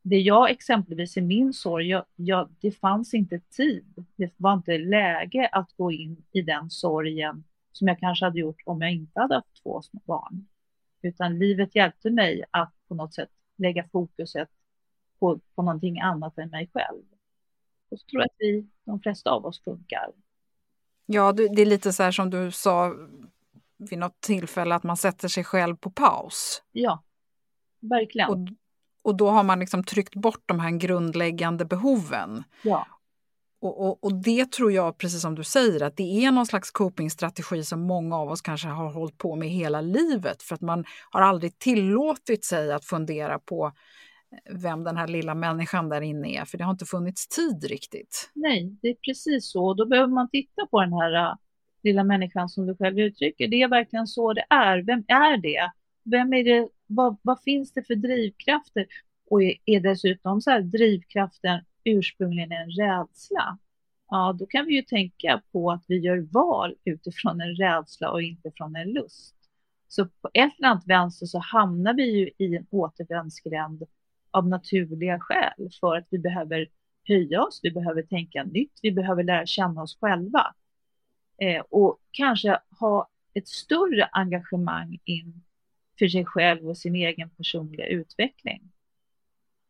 det 0.01 0.19
jag 0.19 0.51
exempelvis 0.51 1.17
i 1.17 1.21
min 1.21 1.53
sorg, 1.53 1.87
jag, 1.89 2.05
jag, 2.15 2.49
det 2.59 2.71
fanns 2.71 3.13
inte 3.13 3.39
tid. 3.39 4.05
Det 4.15 4.33
var 4.37 4.53
inte 4.53 4.77
läge 4.77 5.49
att 5.51 5.71
gå 5.77 5.91
in 5.91 6.23
i 6.31 6.41
den 6.41 6.69
sorgen 6.69 7.43
som 7.71 7.87
jag 7.87 7.99
kanske 7.99 8.25
hade 8.25 8.39
gjort 8.39 8.61
om 8.65 8.81
jag 8.81 8.91
inte 8.91 9.19
hade 9.19 9.35
haft 9.35 9.63
två 9.63 9.81
små 9.81 10.01
barn. 10.05 10.47
Utan 11.01 11.39
livet 11.39 11.75
hjälpte 11.75 12.09
mig 12.09 12.43
att 12.51 12.73
på 12.87 12.95
något 12.95 13.13
sätt 13.13 13.29
lägga 13.57 13.87
fokuset 13.91 14.49
på, 15.19 15.39
på 15.55 15.61
någonting 15.61 15.99
annat 15.99 16.37
än 16.37 16.49
mig 16.49 16.69
själv. 16.73 17.03
Och 17.89 17.99
så 17.99 18.05
tror 18.05 18.21
jag 18.21 18.25
att 18.25 18.35
vi, 18.39 18.67
de 18.83 19.01
flesta 19.01 19.29
av 19.29 19.45
oss 19.45 19.63
funkar. 19.63 20.11
Ja, 21.13 21.31
det 21.31 21.61
är 21.61 21.65
lite 21.65 21.93
så 21.93 22.03
här 22.03 22.11
som 22.11 22.29
du 22.29 22.51
sa 22.51 22.93
vid 23.77 23.99
något 23.99 24.21
tillfälle 24.21 24.75
att 24.75 24.83
man 24.83 24.97
sätter 24.97 25.27
sig 25.27 25.43
själv 25.43 25.75
på 25.75 25.91
paus. 25.91 26.63
Ja, 26.71 27.03
verkligen. 27.79 28.29
Och, 28.29 28.37
och 29.03 29.15
då 29.15 29.29
har 29.29 29.43
man 29.43 29.59
liksom 29.59 29.83
tryckt 29.83 30.15
bort 30.15 30.43
de 30.45 30.59
här 30.59 30.71
grundläggande 30.71 31.65
behoven. 31.65 32.43
Ja. 32.61 32.87
Och, 33.61 33.85
och, 33.85 34.03
och, 34.03 34.13
det 34.13 34.51
tror 34.51 34.71
jag, 34.71 34.97
precis 34.97 35.21
som 35.21 35.35
du 35.35 35.43
säger, 35.43 35.83
att 35.83 35.97
det 35.97 36.25
är 36.25 36.31
någon 36.31 36.45
slags 36.45 36.71
copingstrategi 36.71 37.63
som 37.63 37.81
många 37.81 38.17
av 38.17 38.29
oss 38.31 38.41
kanske 38.41 38.67
har 38.67 38.91
hållit 38.91 39.17
på 39.17 39.35
med 39.35 39.49
hela 39.49 39.81
livet 39.81 40.43
för 40.43 40.55
att 40.55 40.61
man 40.61 40.85
har 41.09 41.21
aldrig 41.21 41.59
tillåtit 41.59 42.45
sig 42.45 42.73
att 42.73 42.85
fundera 42.85 43.39
på 43.39 43.71
vem 44.49 44.83
den 44.83 44.97
här 44.97 45.07
lilla 45.07 45.35
människan 45.35 45.89
där 45.89 46.01
inne 46.01 46.27
är, 46.27 46.45
för 46.45 46.57
det 46.57 46.63
har 46.63 46.71
inte 46.71 46.85
funnits 46.85 47.27
tid 47.27 47.63
riktigt. 47.63 48.31
Nej, 48.33 48.75
det 48.81 48.87
är 48.87 48.93
precis 48.93 49.51
så. 49.51 49.73
Då 49.73 49.85
behöver 49.85 50.13
man 50.13 50.29
titta 50.29 50.65
på 50.65 50.81
den 50.81 50.93
här 50.93 51.13
äh, 51.13 51.35
lilla 51.83 52.03
människan 52.03 52.49
som 52.49 52.65
du 52.65 52.75
själv 52.75 52.99
uttrycker. 52.99 53.47
Det 53.47 53.61
är 53.61 53.67
verkligen 53.67 54.07
så 54.07 54.33
det 54.33 54.45
är. 54.49 54.77
Vem 54.77 55.03
är 55.07 55.37
det? 55.37 55.71
Vem 56.03 56.33
är 56.33 56.43
det? 56.43 56.69
Vad, 56.87 57.17
vad 57.21 57.41
finns 57.41 57.73
det 57.73 57.83
för 57.83 57.95
drivkrafter? 57.95 58.85
Och 59.29 59.43
är, 59.43 59.53
är 59.65 59.79
dessutom 59.79 60.41
så 60.41 60.51
här 60.51 60.61
drivkraften 60.61 61.61
ursprungligen 61.83 62.51
en 62.51 62.71
rädsla? 62.71 63.57
ja 64.11 64.35
då 64.39 64.45
kan 64.45 64.65
vi 64.65 64.75
ju 64.75 64.81
tänka 64.81 65.41
på 65.51 65.71
att 65.71 65.83
vi 65.87 65.97
gör 65.97 66.27
val 66.31 66.75
utifrån 66.85 67.41
en 67.41 67.55
rädsla 67.55 68.11
och 68.11 68.21
inte 68.21 68.51
från 68.55 68.75
en 68.75 68.93
lust. 68.93 69.35
Så 69.87 70.05
på 70.05 70.29
ett 70.33 70.59
eller 70.59 70.67
annat 70.67 70.87
vänster 70.87 71.25
så 71.25 71.39
hamnar 71.39 71.93
vi 71.93 72.03
ju 72.03 72.29
i 72.37 72.55
en 72.55 72.67
återvändsgränd 72.69 73.83
av 74.31 74.47
naturliga 74.47 75.19
skäl 75.19 75.69
för 75.79 75.95
att 75.97 76.07
vi 76.09 76.19
behöver 76.19 76.67
höja 77.07 77.43
oss, 77.43 77.59
vi 77.63 77.71
behöver 77.71 78.01
tänka 78.01 78.43
nytt, 78.43 78.79
vi 78.81 78.91
behöver 78.91 79.23
lära 79.23 79.45
känna 79.45 79.81
oss 79.81 79.97
själva. 80.01 80.55
Eh, 81.37 81.63
och 81.69 81.99
kanske 82.11 82.59
ha 82.79 83.09
ett 83.33 83.47
större 83.47 84.05
engagemang 84.05 84.99
in 85.05 85.43
för 85.99 86.07
sig 86.07 86.25
själv 86.25 86.69
och 86.69 86.77
sin 86.77 86.95
egen 86.95 87.29
personliga 87.29 87.85
utveckling. 87.85 88.71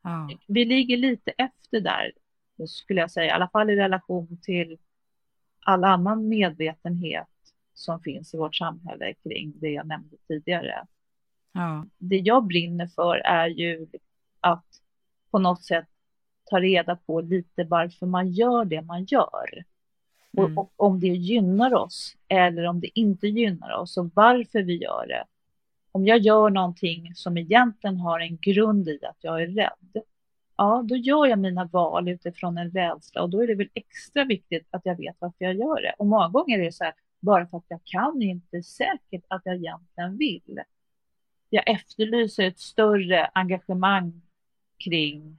Ja. 0.04 0.30
Vi 0.48 0.66
ligger 0.66 0.98
lite 0.98 1.32
efter 1.32 1.82
där, 1.82 2.12
skulle 2.68 3.00
jag 3.00 3.12
säga, 3.12 3.28
i 3.28 3.30
alla 3.30 3.50
fall 3.50 3.70
i 3.70 3.76
relation 3.76 4.40
till 4.42 4.78
all 5.66 5.84
annan 5.84 6.28
medvetenhet 6.28 7.28
som 7.74 8.02
finns 8.02 8.34
i 8.34 8.38
vårt 8.38 8.56
samhälle 8.56 9.14
kring 9.14 9.54
det 9.56 9.70
jag 9.70 9.88
nämnde 9.88 10.18
tidigare. 10.28 10.86
Ja. 11.52 11.86
Det 11.98 12.18
jag 12.18 12.48
brinner 12.48 12.88
för 12.88 13.16
är 13.16 13.48
ju 13.48 13.88
att 14.42 14.66
på 15.32 15.40
något 15.40 15.64
sätt 15.64 15.88
ta 16.50 16.60
reda 16.60 16.96
på 16.96 17.22
lite 17.22 17.64
varför 17.64 18.06
man 18.06 18.28
gör 18.28 18.66
det 18.66 18.82
man 18.82 19.04
gör. 19.06 19.64
Mm. 20.38 20.58
Och, 20.58 20.64
och, 20.64 20.74
om 20.76 21.00
det 21.00 21.08
gynnar 21.08 21.74
oss 21.74 22.16
eller 22.28 22.66
om 22.66 22.80
det 22.80 23.00
inte 23.00 23.28
gynnar 23.28 23.78
oss 23.78 23.98
och 23.98 24.12
varför 24.14 24.64
vi 24.64 24.78
gör 24.78 25.08
det. 25.08 25.24
Om 25.92 26.06
jag 26.06 26.20
gör 26.20 26.50
någonting 26.50 27.16
som 27.16 27.38
egentligen 27.38 27.98
har 27.98 28.20
en 28.20 28.38
grund 28.38 28.88
i 28.88 29.00
att 29.06 29.18
jag 29.20 29.42
är 29.42 29.48
rädd, 29.48 30.04
ja, 30.58 30.84
då 30.86 30.96
gör 30.96 31.26
jag 31.26 31.40
mina 31.40 31.66
val 31.66 32.10
utifrån 32.10 32.58
en 32.58 32.72
rädsla 32.72 33.22
och 33.22 33.30
då 33.30 33.44
är 33.44 33.48
det 33.48 33.56
väl 33.56 33.70
extra 33.74 34.26
viktigt 34.26 34.68
att 34.70 34.82
jag 34.86 34.98
vet 34.98 35.16
varför 35.20 35.46
jag 35.46 35.54
gör 35.54 35.82
det. 35.82 35.94
Och 35.98 36.08
många 36.08 36.28
gånger 36.28 36.60
är 36.60 36.64
det 36.64 36.72
så 36.72 36.84
här, 36.84 36.94
bara 37.20 37.48
för 37.48 37.58
att 37.58 37.66
jag 37.68 37.80
kan 37.84 38.22
inte 38.22 38.64
säkert 38.64 39.24
att 39.28 39.42
jag 39.46 39.56
egentligen 39.56 40.18
vill. 40.18 40.60
Jag 41.50 41.70
efterlyser 41.70 42.44
ett 42.44 42.60
större 42.60 43.26
engagemang 43.26 44.22
kring 44.84 45.38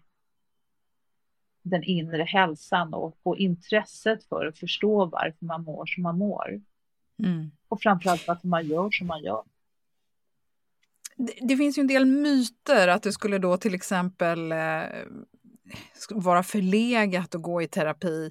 den 1.62 1.84
inre 1.84 2.22
hälsan 2.22 2.94
och, 2.94 3.18
och 3.22 3.36
intresset 3.36 4.24
för 4.24 4.46
att 4.46 4.58
förstå 4.58 5.04
varför 5.04 5.46
man 5.46 5.64
mår 5.64 5.86
som 5.86 6.02
man 6.02 6.18
mår. 6.18 6.60
Mm. 7.24 7.50
Och 7.68 7.82
framförallt 7.82 8.28
varför 8.28 8.48
man 8.48 8.66
gör 8.66 8.90
som 8.90 9.06
man 9.06 9.22
gör. 9.22 9.42
Det, 11.16 11.32
det, 11.40 11.56
finns 11.56 11.78
ju 11.78 11.80
en 11.80 11.86
del 11.86 12.06
myter 12.06 12.88
att 12.88 13.02
det 13.02 13.12
skulle 13.12 13.38
då 13.38 13.56
till 13.56 13.74
exempel 13.74 14.52
eh, 14.52 14.82
vara 16.10 16.42
förlegat 16.42 17.34
att 17.34 17.42
gå 17.42 17.62
i 17.62 17.68
terapi. 17.68 18.30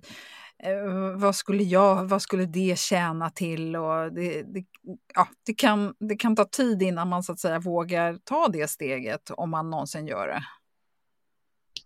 Eh, 0.63 1.19
vad, 1.19 1.35
skulle 1.35 1.63
jag, 1.63 2.05
vad 2.05 2.21
skulle 2.21 2.45
det 2.45 2.79
tjäna 2.79 3.29
till? 3.29 3.75
Och 3.75 4.13
det, 4.13 4.43
det, 4.43 4.65
ja, 5.15 5.27
det, 5.45 5.53
kan, 5.53 5.93
det 5.99 6.15
kan 6.15 6.35
ta 6.35 6.45
tid 6.45 6.81
innan 6.81 7.07
man 7.07 7.23
så 7.23 7.31
att 7.31 7.39
säga 7.39 7.59
vågar 7.59 8.17
ta 8.23 8.47
det 8.47 8.69
steget 8.69 9.31
om 9.31 9.49
man 9.49 9.69
någonsin 9.69 10.07
gör 10.07 10.27
det. 10.27 10.43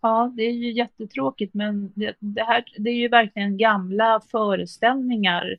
Ja, 0.01 0.33
det 0.35 0.43
är 0.43 0.51
ju 0.51 0.73
jättetråkigt, 0.73 1.53
men 1.53 1.91
det, 1.95 2.15
det, 2.19 2.43
här, 2.43 2.65
det 2.77 2.89
är 2.89 2.95
ju 2.95 3.07
verkligen 3.07 3.57
gamla 3.57 4.21
föreställningar 4.31 5.57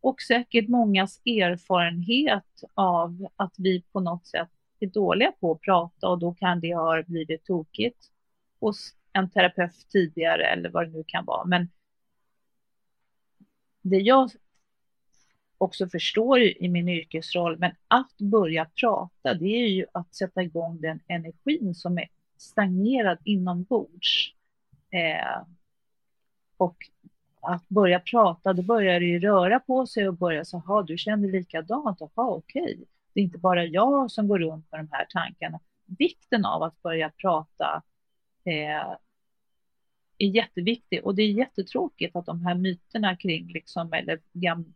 och 0.00 0.20
säkert 0.22 0.68
mångas 0.68 1.20
erfarenhet 1.26 2.62
av 2.74 3.28
att 3.36 3.54
vi 3.58 3.82
på 3.92 4.00
något 4.00 4.26
sätt 4.26 4.48
är 4.80 4.86
dåliga 4.86 5.32
på 5.32 5.52
att 5.52 5.60
prata 5.60 6.08
och 6.08 6.18
då 6.18 6.34
kan 6.34 6.60
det 6.60 6.74
ha 6.74 7.02
blivit 7.02 7.44
tokigt 7.44 8.10
hos 8.60 8.94
en 9.12 9.30
terapeut 9.30 9.88
tidigare 9.88 10.44
eller 10.44 10.70
vad 10.70 10.86
det 10.86 10.92
nu 10.92 11.04
kan 11.06 11.24
vara. 11.24 11.44
Men 11.44 11.68
det 13.82 13.96
jag 13.96 14.30
också 15.58 15.88
förstår 15.88 16.40
i 16.40 16.68
min 16.68 16.88
yrkesroll, 16.88 17.58
men 17.58 17.70
att 17.88 18.16
börja 18.18 18.64
prata, 18.80 19.34
det 19.34 19.46
är 19.46 19.68
ju 19.68 19.86
att 19.92 20.14
sätta 20.14 20.42
igång 20.42 20.80
den 20.80 21.00
energin 21.06 21.74
som 21.74 21.98
är 21.98 22.08
stagnerad 22.38 23.18
inombords. 23.24 24.34
Eh, 24.90 25.42
och 26.56 26.76
att 27.42 27.68
börja 27.68 28.00
prata, 28.00 28.52
då 28.52 28.62
börjar 28.62 29.00
det 29.00 29.06
ju 29.06 29.18
röra 29.20 29.60
på 29.60 29.86
sig 29.86 30.08
och 30.08 30.16
börja 30.16 30.44
så, 30.44 30.62
jaha, 30.66 30.82
du 30.82 30.98
känner 30.98 31.28
likadant, 31.28 32.00
jaha, 32.00 32.30
okej. 32.30 32.84
Det 33.12 33.20
är 33.20 33.24
inte 33.24 33.38
bara 33.38 33.64
jag 33.64 34.10
som 34.10 34.28
går 34.28 34.38
runt 34.38 34.72
med 34.72 34.80
de 34.80 34.88
här 34.90 35.06
tankarna. 35.10 35.60
Vikten 35.98 36.44
av 36.44 36.62
att 36.62 36.82
börja 36.82 37.10
prata 37.10 37.82
eh, 38.44 38.96
är 40.18 40.26
jätteviktig 40.26 41.04
och 41.04 41.14
det 41.14 41.22
är 41.22 41.30
jättetråkigt 41.30 42.16
att 42.16 42.26
de 42.26 42.46
här 42.46 42.54
myterna 42.54 43.16
kring, 43.16 43.52
liksom, 43.52 43.92
eller 43.92 44.20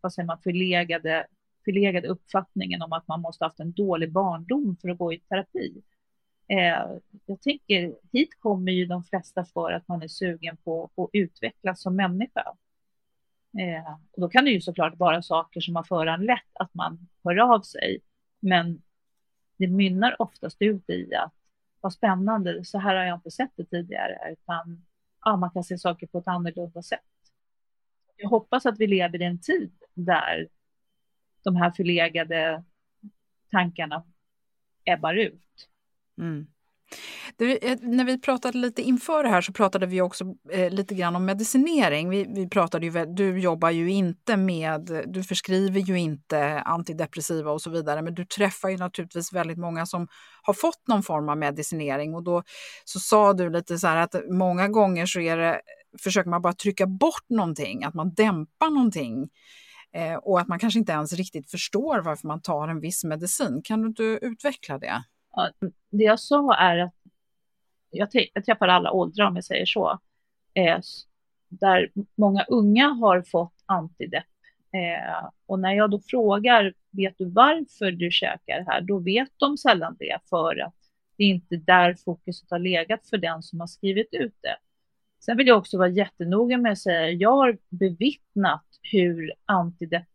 vad 0.00 0.12
säger 0.12 0.26
man, 0.26 0.38
förlegade, 0.42 1.26
förlegade 1.64 2.08
uppfattningen 2.08 2.82
om 2.82 2.92
att 2.92 3.08
man 3.08 3.20
måste 3.20 3.44
ha 3.44 3.48
haft 3.48 3.60
en 3.60 3.72
dålig 3.72 4.12
barndom 4.12 4.76
för 4.80 4.88
att 4.88 4.98
gå 4.98 5.12
i 5.12 5.18
terapi. 5.18 5.82
Eh, 6.52 6.98
jag 7.26 7.40
tänker, 7.40 7.94
hit 8.12 8.40
kommer 8.40 8.72
ju 8.72 8.86
de 8.86 9.04
flesta 9.04 9.44
för 9.44 9.72
att 9.72 9.88
man 9.88 10.02
är 10.02 10.08
sugen 10.08 10.56
på 10.56 10.90
att 10.96 11.10
utvecklas 11.12 11.82
som 11.82 11.96
människa. 11.96 12.56
Eh, 13.58 13.92
och 14.12 14.20
då 14.20 14.28
kan 14.28 14.44
det 14.44 14.50
ju 14.50 14.60
såklart 14.60 14.98
vara 14.98 15.22
saker 15.22 15.60
som 15.60 15.76
har 15.76 15.82
föranlett 15.82 16.50
att 16.52 16.74
man 16.74 17.08
hör 17.24 17.54
av 17.54 17.60
sig. 17.60 18.00
Men 18.40 18.82
det 19.56 19.68
mynnar 19.68 20.22
oftast 20.22 20.62
ut 20.62 20.90
i 20.90 21.14
att 21.14 21.34
vad 21.80 21.92
spännande, 21.92 22.64
så 22.64 22.78
här 22.78 22.96
har 22.96 23.04
jag 23.04 23.16
inte 23.16 23.30
sett 23.30 23.50
det 23.56 23.64
tidigare, 23.64 24.32
utan 24.32 24.84
ja, 25.24 25.36
man 25.36 25.50
kan 25.50 25.64
se 25.64 25.78
saker 25.78 26.06
på 26.06 26.18
ett 26.18 26.28
annorlunda 26.28 26.82
sätt. 26.82 27.00
Jag 28.16 28.28
hoppas 28.28 28.66
att 28.66 28.78
vi 28.78 28.86
lever 28.86 29.22
i 29.22 29.24
en 29.24 29.40
tid 29.40 29.72
där 29.94 30.48
de 31.42 31.56
här 31.56 31.70
förlegade 31.70 32.64
tankarna 33.50 34.04
ebbar 34.84 35.14
ut. 35.14 35.68
Mm. 36.18 36.46
Det, 37.36 37.70
eh, 37.70 37.78
när 37.82 38.04
vi 38.04 38.20
pratade 38.20 38.58
lite 38.58 38.82
inför 38.82 39.22
det 39.22 39.28
här 39.28 39.40
så 39.40 39.52
pratade 39.52 39.86
vi 39.86 40.00
också 40.00 40.24
eh, 40.52 40.70
lite 40.70 40.94
grann 40.94 41.16
om 41.16 41.24
medicinering. 41.24 42.08
Vi, 42.10 42.26
vi 42.34 42.48
pratade 42.48 42.86
ju, 42.86 43.06
du 43.06 43.38
jobbar 43.38 43.70
ju 43.70 43.90
inte 43.90 44.36
med, 44.36 45.04
du 45.06 45.22
förskriver 45.22 45.80
ju 45.80 45.98
inte 45.98 46.60
antidepressiva 46.60 47.50
och 47.50 47.62
så 47.62 47.70
vidare, 47.70 48.02
men 48.02 48.14
du 48.14 48.24
träffar 48.24 48.68
ju 48.68 48.76
naturligtvis 48.76 49.32
väldigt 49.32 49.58
många 49.58 49.86
som 49.86 50.08
har 50.42 50.54
fått 50.54 50.88
någon 50.88 51.02
form 51.02 51.28
av 51.28 51.38
medicinering 51.38 52.14
och 52.14 52.22
då 52.22 52.42
så 52.84 53.00
sa 53.00 53.32
du 53.32 53.50
lite 53.50 53.78
så 53.78 53.86
här 53.86 53.96
att 53.96 54.14
många 54.30 54.68
gånger 54.68 55.06
så 55.06 55.20
är 55.20 55.36
det, 55.36 55.60
försöker 56.02 56.30
man 56.30 56.42
bara 56.42 56.52
trycka 56.52 56.86
bort 56.86 57.28
någonting, 57.28 57.84
att 57.84 57.94
man 57.94 58.14
dämpar 58.14 58.70
någonting 58.70 59.28
eh, 59.94 60.14
och 60.14 60.40
att 60.40 60.48
man 60.48 60.58
kanske 60.58 60.78
inte 60.78 60.92
ens 60.92 61.12
riktigt 61.12 61.50
förstår 61.50 62.00
varför 62.00 62.28
man 62.28 62.42
tar 62.42 62.68
en 62.68 62.80
viss 62.80 63.04
medicin. 63.04 63.60
Kan 63.64 63.82
du 63.82 63.88
inte 63.88 64.02
utveckla 64.02 64.78
det? 64.78 65.02
Det 65.90 66.04
jag 66.04 66.20
sa 66.20 66.56
är 66.56 66.78
att 66.78 66.94
jag, 67.90 68.08
jag 68.34 68.44
träffar 68.44 68.68
alla 68.68 68.92
åldrar 68.92 69.26
om 69.26 69.34
jag 69.34 69.44
säger 69.44 69.66
så, 69.66 69.98
eh, 70.54 70.78
där 71.48 71.90
många 72.14 72.44
unga 72.44 72.88
har 72.88 73.22
fått 73.22 73.54
antidepp. 73.66 74.24
Eh, 74.72 75.28
och 75.46 75.58
när 75.58 75.72
jag 75.72 75.90
då 75.90 76.00
frågar, 76.00 76.74
vet 76.90 77.18
du 77.18 77.30
varför 77.30 77.92
du 77.92 78.10
käkar 78.10 78.64
här? 78.66 78.80
Då 78.80 78.98
vet 78.98 79.30
de 79.36 79.58
sällan 79.58 79.96
det 79.98 80.18
för 80.30 80.60
att 80.60 80.74
det 81.16 81.24
är 81.24 81.28
inte 81.28 81.56
där 81.56 81.94
fokuset 81.94 82.50
har 82.50 82.58
legat 82.58 83.08
för 83.08 83.18
den 83.18 83.42
som 83.42 83.60
har 83.60 83.66
skrivit 83.66 84.08
ut 84.14 84.36
det. 84.40 84.56
Sen 85.24 85.36
vill 85.36 85.46
jag 85.46 85.58
också 85.58 85.78
vara 85.78 85.88
jättenoga 85.88 86.58
med 86.58 86.72
att 86.72 86.78
säga, 86.78 87.10
jag 87.10 87.36
har 87.36 87.58
bevittnat 87.68 88.66
hur 88.82 89.32
antidepp, 89.44 90.08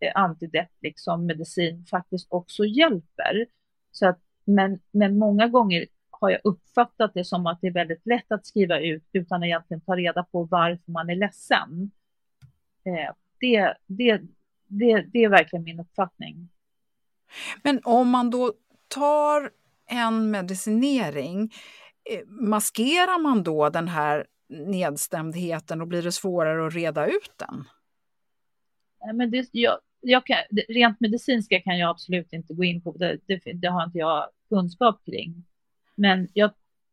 eh, 0.00 0.12
antidepp 0.14 0.70
liksom 0.80 1.26
medicin 1.26 1.84
faktiskt 1.90 2.26
också 2.30 2.64
hjälper. 2.64 3.46
Så 3.90 4.06
att 4.06 4.20
men, 4.44 4.80
men 4.90 5.18
många 5.18 5.48
gånger 5.48 5.86
har 6.10 6.30
jag 6.30 6.40
uppfattat 6.44 7.14
det 7.14 7.24
som 7.24 7.46
att 7.46 7.60
det 7.60 7.66
är 7.66 7.72
väldigt 7.72 8.06
lätt 8.06 8.32
att 8.32 8.46
skriva 8.46 8.80
ut 8.80 9.04
utan 9.12 9.42
att 9.42 9.46
egentligen 9.46 9.80
ta 9.80 9.96
reda 9.96 10.22
på 10.24 10.44
varför 10.44 10.92
man 10.92 11.10
är 11.10 11.14
ledsen. 11.14 11.90
Eh, 12.84 13.14
det, 13.40 13.74
det, 13.86 14.20
det, 14.66 15.02
det 15.12 15.24
är 15.24 15.28
verkligen 15.28 15.64
min 15.64 15.80
uppfattning. 15.80 16.48
Men 17.62 17.80
om 17.84 18.10
man 18.10 18.30
då 18.30 18.52
tar 18.88 19.50
en 19.86 20.30
medicinering, 20.30 21.52
eh, 22.10 22.26
maskerar 22.26 23.22
man 23.22 23.42
då 23.42 23.68
den 23.68 23.88
här 23.88 24.26
nedstämdheten 24.48 25.80
och 25.80 25.88
blir 25.88 26.02
det 26.02 26.12
svårare 26.12 26.66
att 26.66 26.74
reda 26.74 27.06
ut 27.06 27.32
den? 27.36 27.64
Men 29.14 29.30
det, 29.30 29.48
jag, 29.52 29.78
jag 30.02 30.26
kan, 30.26 30.36
rent 30.68 31.00
medicinska 31.00 31.60
kan 31.60 31.78
jag 31.78 31.90
absolut 31.90 32.32
inte 32.32 32.54
gå 32.54 32.64
in 32.64 32.80
på, 32.80 32.92
det, 32.92 33.18
det, 33.26 33.52
det 33.52 33.68
har 33.68 33.84
inte 33.84 33.98
jag 33.98 34.28
kunskap 34.48 35.04
kring. 35.04 35.44
Men 35.94 36.28
jag, 36.34 36.50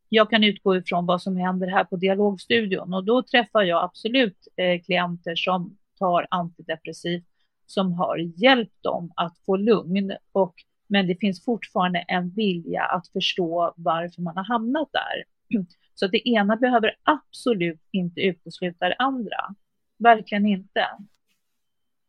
jag 0.10 0.30
kan 0.30 0.43
utgå 0.43 0.76
ifrån 0.76 1.06
vad 1.06 1.22
som 1.22 1.38
händer 1.38 1.67
här 1.67 1.84
på 1.84 1.95
dialogstudion 1.95 2.93
och 2.93 3.04
då 3.04 3.24
träffar 3.24 3.63
jag 3.63 3.84
absolut 3.84 4.48
eh, 4.56 4.82
klienter 4.82 5.36
som 5.36 5.78
tar 6.00 6.28
antidepressivt 6.30 7.26
som 7.65 7.93
har 7.93 8.17
hjälpt 8.17 8.84
dem 8.84 9.12
att 9.15 9.38
få 9.45 9.58
lugn. 9.58 10.13
Och, 10.32 10.54
men 10.88 11.08
det 11.08 11.15
finns 11.15 11.45
fortfarande 11.45 12.00
en 12.00 12.30
vilja 12.30 12.84
att 12.84 13.08
förstå 13.08 13.74
varför 13.78 14.22
man 14.22 14.38
har 14.38 14.43
hamnat 14.43 14.89
där. 14.91 15.24
Så 15.93 16.08
det 16.08 16.30
ena 16.30 16.56
behöver 16.56 16.95
absolut 17.04 17.82
inte 17.91 18.22
utesluta 18.22 18.89
det 18.89 18.95
andra. 19.00 19.56
verkligen 19.98 20.45
inte. 20.45 20.88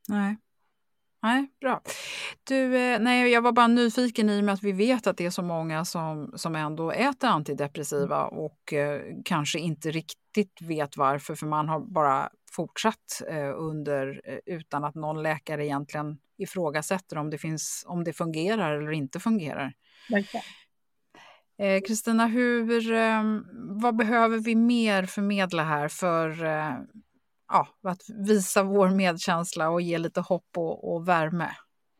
Nej. 0.08 0.36
Nej, 1.22 1.48
bra. 1.60 1.80
Du, 2.44 2.76
eh, 2.76 3.00
nej, 3.00 3.30
jag 3.30 3.42
var 3.42 3.52
bara 3.52 3.66
nyfiken 3.66 4.30
i 4.30 4.40
och 4.40 4.44
med 4.44 4.54
att 4.54 4.62
vi 4.62 4.72
vet 4.72 5.06
att 5.06 5.16
det 5.16 5.26
är 5.26 5.30
så 5.30 5.42
många 5.42 5.84
som, 5.84 6.32
som 6.36 6.56
ändå 6.56 6.90
äter 6.90 7.28
antidepressiva 7.28 8.24
och 8.24 8.72
eh, 8.72 9.00
kanske 9.24 9.58
inte 9.58 9.90
riktigt 9.90 10.62
vet 10.62 10.96
varför, 10.96 11.34
för 11.34 11.46
man 11.46 11.68
har 11.68 11.80
bara 11.80 12.30
fortsatt 12.52 13.22
eh, 13.28 13.52
under 13.56 14.20
eh, 14.24 14.38
utan 14.46 14.84
att 14.84 14.94
någon 14.94 15.22
läkare 15.22 15.66
egentligen 15.66 16.18
ifrågasätter 16.38 17.18
om 17.18 17.30
det, 17.30 17.38
finns, 17.38 17.84
om 17.86 18.04
det 18.04 18.12
fungerar 18.12 18.76
eller 18.76 18.92
inte 18.92 19.20
fungerar. 19.20 19.72
Eh, 21.58 21.80
Kristina, 21.80 22.26
hur, 22.26 22.92
eh, 22.92 23.22
vad 23.52 23.96
behöver 23.96 24.38
vi 24.38 24.54
mer 24.54 25.06
förmedla 25.06 25.64
här 25.64 25.88
för 25.88 26.44
ja, 27.50 27.68
att 27.82 28.02
visa 28.08 28.62
vår 28.62 28.88
medkänsla 28.88 29.70
och 29.70 29.82
ge 29.82 29.98
lite 29.98 30.20
hopp 30.20 30.48
och, 30.56 30.94
och 30.94 31.08
värme. 31.08 31.50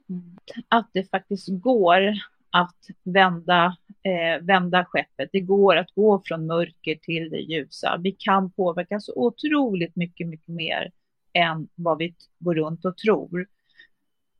Mm. 0.08 0.36
Att 0.68 0.90
det 0.92 1.10
faktiskt 1.10 1.48
går 1.48 2.12
att 2.50 2.76
vända, 3.04 3.76
eh, 4.02 4.44
vända 4.44 4.84
skeppet. 4.84 5.28
Det 5.32 5.40
går 5.40 5.76
att 5.76 5.94
gå 5.94 6.22
från 6.24 6.46
mörker 6.46 6.94
till 6.94 7.30
det 7.30 7.40
ljusa. 7.40 8.00
Vi 8.02 8.12
kan 8.12 8.52
påverka 8.52 9.00
så 9.00 9.12
otroligt 9.16 9.96
mycket, 9.96 10.28
mycket 10.28 10.48
mer 10.48 10.90
än 11.32 11.68
vad 11.74 11.98
vi 11.98 12.14
går 12.38 12.54
runt 12.54 12.84
och 12.84 12.96
tror. 12.96 13.46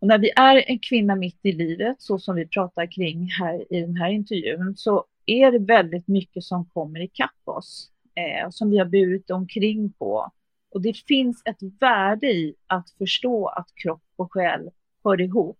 Och 0.01 0.07
när 0.07 0.19
vi 0.19 0.31
är 0.37 0.71
en 0.71 0.79
kvinna 0.79 1.17
mitt 1.17 1.39
i 1.43 1.53
livet, 1.53 2.03
så 2.03 2.19
som 2.19 2.37
vi 2.37 2.47
pratar 2.47 2.93
kring 2.93 3.31
här 3.41 3.73
i 3.73 3.81
den 3.81 3.97
här 3.97 4.11
intervjun, 4.11 4.77
så 4.77 5.05
är 5.27 5.53
det 5.53 5.59
väldigt 5.59 6.09
mycket 6.09 6.45
som 6.45 6.67
kommer 6.67 7.01
ikapp 7.01 7.41
oss, 7.45 7.91
eh, 8.15 8.51
som 8.51 8.71
vi 8.71 8.79
har 8.79 8.87
burit 8.87 9.31
omkring 9.31 9.93
på. 9.93 10.33
Och 10.71 10.83
det 10.83 10.97
finns 10.97 11.43
ett 11.45 11.63
värde 11.81 12.27
i 12.27 12.55
att 12.67 12.91
förstå 12.91 13.47
att 13.47 13.75
kropp 13.75 14.03
och 14.17 14.33
själ 14.33 14.71
hör 15.05 15.21
ihop. 15.21 15.59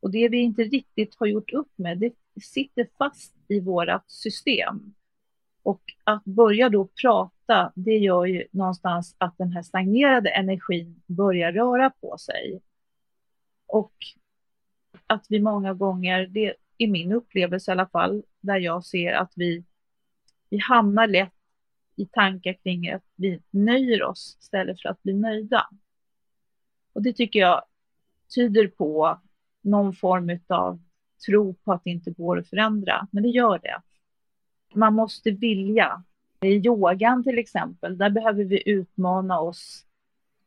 Och 0.00 0.10
det 0.10 0.28
vi 0.28 0.38
inte 0.38 0.62
riktigt 0.62 1.14
har 1.18 1.26
gjort 1.26 1.52
upp 1.52 1.72
med, 1.76 1.98
det 1.98 2.12
sitter 2.42 2.88
fast 2.98 3.34
i 3.48 3.60
vårt 3.60 4.10
system. 4.10 4.94
Och 5.62 5.82
att 6.04 6.24
börja 6.24 6.68
då 6.68 6.88
prata, 7.02 7.72
det 7.74 7.98
gör 7.98 8.24
ju 8.24 8.46
någonstans 8.50 9.16
att 9.18 9.38
den 9.38 9.52
här 9.52 9.62
stagnerade 9.62 10.30
energin 10.30 11.02
börjar 11.06 11.52
röra 11.52 11.90
på 11.90 12.18
sig. 12.18 12.60
Och 13.66 13.94
att 15.06 15.26
vi 15.28 15.40
många 15.40 15.74
gånger, 15.74 16.26
det 16.26 16.54
är 16.78 16.88
min 16.88 17.12
upplevelse 17.12 17.70
i 17.70 17.72
alla 17.72 17.88
fall, 17.88 18.22
där 18.40 18.56
jag 18.56 18.84
ser 18.84 19.12
att 19.12 19.32
vi, 19.36 19.64
vi 20.50 20.58
hamnar 20.58 21.06
lätt 21.06 21.35
i 21.96 22.06
tankar 22.06 22.52
kring 22.52 22.90
att 22.90 23.04
vi 23.16 23.42
nöjer 23.50 24.02
oss 24.02 24.36
istället 24.40 24.80
för 24.82 24.88
att 24.88 25.02
bli 25.02 25.12
nöjda. 25.12 25.68
Och 26.92 27.02
det 27.02 27.12
tycker 27.12 27.40
jag 27.40 27.62
tyder 28.34 28.68
på 28.68 29.20
någon 29.62 29.92
form 29.92 30.38
av 30.48 30.80
tro 31.26 31.54
på 31.54 31.72
att 31.72 31.84
det 31.84 31.90
inte 31.90 32.10
går 32.10 32.38
att 32.38 32.48
förändra, 32.48 33.08
men 33.10 33.22
det 33.22 33.28
gör 33.28 33.58
det. 33.58 33.80
Man 34.74 34.94
måste 34.94 35.30
vilja. 35.30 36.02
I 36.40 36.48
yogan 36.48 37.24
till 37.24 37.38
exempel, 37.38 37.98
där 37.98 38.10
behöver 38.10 38.44
vi 38.44 38.62
utmana 38.70 39.40
oss 39.40 39.86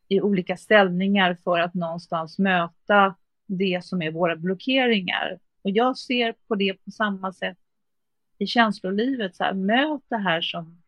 i 0.07 0.21
olika 0.21 0.57
ställningar 0.57 1.37
för 1.43 1.59
att 1.59 1.73
någonstans 1.73 2.39
möta 2.39 3.15
det 3.45 3.85
som 3.85 4.01
är 4.01 4.11
våra 4.11 4.35
blockeringar. 4.35 5.39
Och 5.61 5.69
jag 5.69 5.97
ser 5.97 6.35
på 6.47 6.55
det 6.55 6.73
på 6.73 6.91
samma 6.91 7.33
sätt 7.33 7.57
i 8.37 8.47
känslolivet, 8.47 9.35
så 9.35 9.43
här, 9.43 9.53
möt 9.53 10.03
det 10.07 10.17
här 10.17 10.41
som 10.41 10.81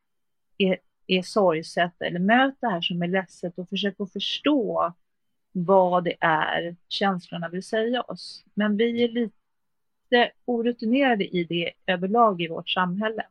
är, 0.57 0.77
är 1.07 1.21
sorgset 1.21 2.01
eller 2.01 2.19
möt 2.19 2.55
det 2.61 2.67
här 2.67 2.81
som 2.81 3.01
är 3.01 3.07
ledset 3.07 3.59
och 3.59 3.69
försök 3.69 3.95
att 3.99 4.13
förstå 4.13 4.93
vad 5.51 6.03
det 6.03 6.15
är 6.19 6.75
känslorna 6.87 7.49
vill 7.49 7.63
säga 7.63 8.01
oss. 8.01 8.45
Men 8.53 8.77
vi 8.77 9.03
är 9.03 9.09
lite 9.09 10.31
orutinerade 10.45 11.25
i 11.37 11.43
det 11.43 11.71
överlag 11.85 12.41
i 12.41 12.47
vårt 12.47 12.69
samhälle. 12.69 13.25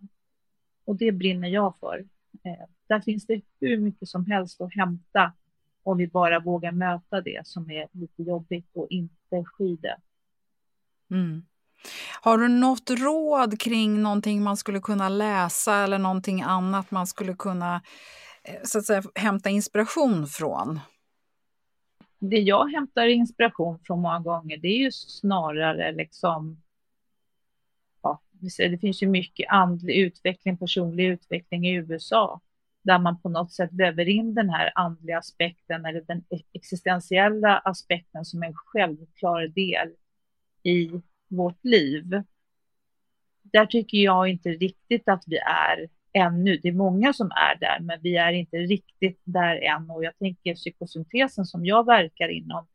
Och 0.85 0.96
det 0.96 1.12
brinner 1.12 1.48
jag 1.48 1.74
för. 1.80 2.04
Eh, 2.44 2.66
där 2.87 3.00
finns 3.00 3.26
det 3.26 3.40
hur 3.61 3.78
mycket 3.78 4.09
som 4.09 4.26
helst 4.26 4.61
att 4.61 4.74
hämta 4.74 5.33
om 5.83 5.98
vi 5.98 6.06
bara 6.06 6.40
vågar 6.40 6.72
möta 6.72 7.20
det 7.20 7.46
som 7.46 7.70
är 7.70 7.88
lite 7.92 8.22
jobbigt 8.22 8.68
och 8.72 8.87
inte 8.90 9.44
sky 9.44 9.76
det. 9.76 9.96
Mm. 11.11 11.42
Har 12.20 12.38
du 12.38 12.48
något 12.48 12.90
råd 12.90 13.60
kring 13.60 14.02
någonting 14.02 14.42
man 14.42 14.56
skulle 14.56 14.80
kunna 14.80 15.08
läsa 15.08 15.74
eller 15.74 15.98
någonting 15.98 16.42
annat 16.42 16.90
man 16.90 17.06
skulle 17.06 17.34
kunna 17.34 17.82
eh, 18.44 18.54
så 18.64 18.78
att 18.78 18.84
säga, 18.84 19.02
hämta 19.14 19.50
inspiration 19.50 20.26
från? 20.26 20.80
Det 22.18 22.38
jag 22.38 22.68
hämtar 22.68 23.06
inspiration 23.06 23.78
från 23.84 24.00
många 24.00 24.18
gånger 24.18 24.56
det 24.56 24.68
är 24.68 24.78
ju 24.78 24.92
snarare 24.92 25.92
liksom 25.92 26.62
ja, 28.02 28.20
det 28.58 28.78
finns 28.78 29.02
ju 29.02 29.06
mycket 29.06 29.50
andlig 29.50 29.96
utveckling, 29.96 30.56
personlig 30.56 31.04
utveckling 31.06 31.66
i 31.66 31.74
USA 31.74 32.40
där 32.82 32.98
man 32.98 33.20
på 33.20 33.28
något 33.28 33.52
sätt 33.52 33.70
väver 33.72 34.08
in 34.08 34.34
den 34.34 34.50
här 34.50 34.72
andliga 34.74 35.18
aspekten 35.18 35.86
eller 35.86 36.00
den 36.00 36.18
e-, 36.18 36.42
existentiella 36.52 37.58
aspekten 37.58 38.24
som 38.24 38.42
en 38.42 38.54
självklar 38.54 39.48
del 39.48 39.88
i 40.62 40.90
vårt 41.30 41.64
liv. 41.64 42.22
Där 43.42 43.66
tycker 43.66 43.98
jag 43.98 44.28
inte 44.28 44.48
riktigt 44.48 45.08
att 45.08 45.24
vi 45.26 45.36
är 45.36 45.88
ännu. 46.12 46.56
Det 46.56 46.68
är 46.68 46.72
många 46.72 47.12
som 47.12 47.30
är 47.30 47.58
där, 47.60 47.80
men 47.80 48.00
vi 48.02 48.16
är 48.16 48.32
inte 48.32 48.56
riktigt 48.56 49.20
där 49.24 49.56
än. 49.56 49.90
Och 49.90 50.04
jag 50.04 50.18
tänker 50.18 50.54
psykosyntesen 50.54 51.44
som 51.44 51.66
jag 51.66 51.86
verkar 51.86 52.28
inom, 52.28 52.66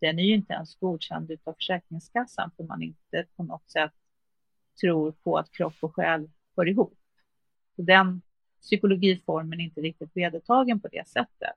den 0.00 0.18
är 0.18 0.22
ju 0.22 0.34
inte 0.34 0.52
ens 0.52 0.74
godkänd 0.74 1.30
av 1.44 1.52
Försäkringskassan 1.52 2.50
för 2.56 2.64
man 2.64 2.82
inte 2.82 3.26
på 3.36 3.42
något 3.42 3.70
sätt 3.70 3.92
tror 4.80 5.12
på 5.12 5.38
att 5.38 5.52
kropp 5.52 5.76
och 5.80 5.94
själ 5.94 6.30
hör 6.56 6.68
ihop. 6.68 6.98
Så 7.76 7.82
den 7.82 8.22
psykologiformen 8.60 9.60
är 9.60 9.64
inte 9.64 9.80
riktigt 9.80 10.10
vedertagen 10.16 10.80
på 10.80 10.88
det 10.88 11.08
sättet. 11.08 11.54